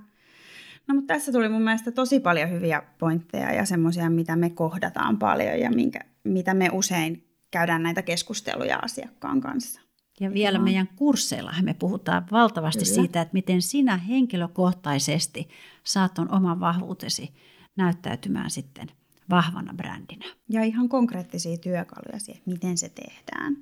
No 0.89 0.95
mutta 0.95 1.15
tässä 1.15 1.33
tuli 1.33 1.49
mun 1.49 1.63
mielestä 1.63 1.93
tosi 1.93 2.21
paljon 2.21 2.51
hyviä 2.51 2.83
pointteja 2.99 3.53
ja 3.53 3.65
semmoisia, 3.65 4.11
mitä 4.11 4.37
me 4.37 4.51
kohdataan 4.51 5.19
paljon 5.19 5.61
ja 5.61 5.71
minkä, 5.71 6.01
mitä 6.25 6.55
me 6.55 6.69
usein 6.73 7.27
käydään 7.51 7.83
näitä 7.83 8.03
keskusteluja 8.03 8.79
asiakkaan 8.83 9.41
kanssa. 9.41 9.81
Ja 10.21 10.33
vielä 10.33 10.59
Joo. 10.59 10.65
meidän 10.65 10.89
kursseillahan 10.97 11.65
me 11.65 11.75
puhutaan 11.75 12.27
valtavasti 12.33 12.85
Kyllä. 12.85 12.95
siitä, 12.95 13.21
että 13.21 13.33
miten 13.33 13.63
sinä 13.63 13.97
henkilökohtaisesti 13.97 15.49
saat 15.85 16.15
ton 16.15 16.35
oman 16.35 16.61
vahvuutesi 16.61 17.35
näyttäytymään 17.77 18.51
sitten 18.51 18.89
vahvana 19.31 19.75
brändinä. 19.75 20.25
Ja 20.49 20.65
ihan 20.65 20.89
konkreettisia 20.89 21.59
työkaluja 21.59 22.19
siihen, 22.19 22.43
miten 22.47 22.79
se 22.79 22.89
tehdään. 22.89 23.57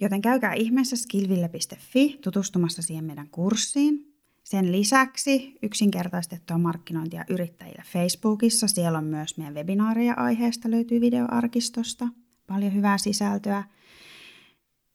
Joten 0.00 0.20
käykää 0.20 0.52
ihmeessä 0.52 0.96
skillville.fi 0.96 2.18
tutustumassa 2.24 2.82
siihen 2.82 3.04
meidän 3.04 3.28
kurssiin. 3.28 4.14
Sen 4.44 4.72
lisäksi 4.72 5.58
yksinkertaistettua 5.62 6.58
markkinointia 6.58 7.24
yrittäjille 7.30 7.82
Facebookissa. 7.92 8.68
Siellä 8.68 8.98
on 8.98 9.04
myös 9.04 9.36
meidän 9.36 9.54
webinaareja 9.54 10.14
aiheesta, 10.16 10.70
löytyy 10.70 11.00
videoarkistosta. 11.00 12.08
Paljon 12.46 12.74
hyvää 12.74 12.98
sisältöä. 12.98 13.64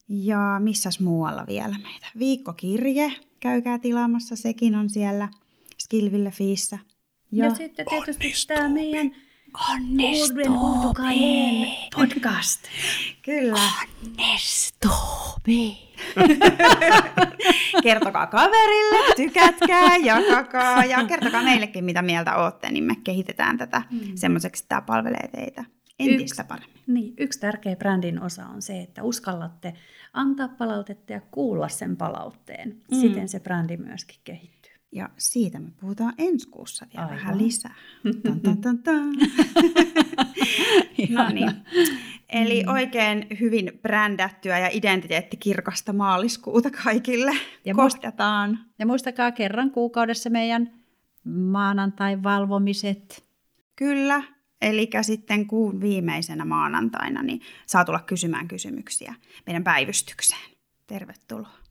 Ja 0.09 0.59
missäs 0.59 0.99
muualla 0.99 1.45
vielä 1.47 1.75
meitä? 1.83 2.07
Viikkokirje, 2.19 3.13
käykää 3.39 3.79
tilaamassa, 3.79 4.35
sekin 4.35 4.75
on 4.75 4.89
siellä 4.89 5.29
Skillville.fiissä. 5.77 6.79
Ja, 7.31 7.45
ja 7.45 7.55
sitten 7.55 7.85
tietysti 7.89 8.33
tämä 8.47 8.69
meidän 8.69 9.15
Uuden 9.59 10.51
uutukainen 10.51 11.67
podcast. 11.95 12.59
Kyllä. 13.21 13.59
Onnistubi. 14.07 15.77
Kertokaa 17.83 18.27
kaverille, 18.27 19.15
tykätkää, 19.15 19.97
jakakaa 19.97 20.85
ja 20.85 21.05
kertokaa 21.05 21.43
meillekin, 21.43 21.83
mitä 21.85 22.01
mieltä 22.01 22.35
ootte, 22.35 22.71
niin 22.71 22.83
me 22.83 22.95
kehitetään 23.03 23.57
tätä 23.57 23.81
mm. 23.91 23.99
semmoiseksi, 24.15 24.63
että 24.63 24.69
tämä 24.69 24.81
palvelee 24.81 25.27
teitä 25.27 25.65
entistä 25.99 26.41
Yksi. 26.41 26.47
paremmin. 26.47 26.81
Niin, 26.87 27.13
yksi 27.17 27.39
tärkeä 27.39 27.75
brändin 27.75 28.21
osa 28.21 28.45
on 28.45 28.61
se, 28.61 28.81
että 28.81 29.03
uskallatte 29.03 29.73
antaa 30.13 30.47
palautetta 30.47 31.13
ja 31.13 31.21
kuulla 31.31 31.69
sen 31.69 31.97
palautteen. 31.97 32.81
Mm. 32.91 32.97
Siten 33.01 33.29
se 33.29 33.39
brändi 33.39 33.77
myöskin 33.77 34.19
kehittyy. 34.23 34.71
Ja 34.91 35.09
siitä 35.17 35.59
me 35.59 35.69
puhutaan 35.81 36.13
ensi 36.17 36.49
kuussa 36.49 36.85
vielä 36.93 37.05
Aivan. 37.05 37.17
vähän 37.19 37.37
lisää. 37.37 37.75
Tan, 38.23 38.39
tan, 38.41 38.57
tan, 38.57 38.79
tan. 38.79 39.09
no 41.09 41.29
niin. 41.29 41.51
Eli 42.29 42.63
oikein 42.67 43.27
hyvin 43.39 43.79
brändättyä 43.81 44.59
ja 44.59 44.69
identiteettikirkasta 44.71 45.93
maaliskuuta 45.93 46.69
kaikille. 46.83 47.31
Ja 47.65 47.75
Kohdataan. 47.75 48.59
Ja 48.79 48.85
muistakaa 48.85 49.31
kerran 49.31 49.71
kuukaudessa 49.71 50.29
meidän 50.29 50.71
maanantai-valvomiset. 51.23 53.23
Kyllä. 53.75 54.23
Eli 54.63 54.89
sitten 55.01 55.47
kuun 55.47 55.81
viimeisenä 55.81 56.45
maanantaina 56.45 57.23
niin 57.23 57.41
saa 57.65 57.85
tulla 57.85 57.99
kysymään 57.99 58.47
kysymyksiä 58.47 59.15
meidän 59.45 59.63
päivystykseen. 59.63 60.51
Tervetuloa. 60.87 61.63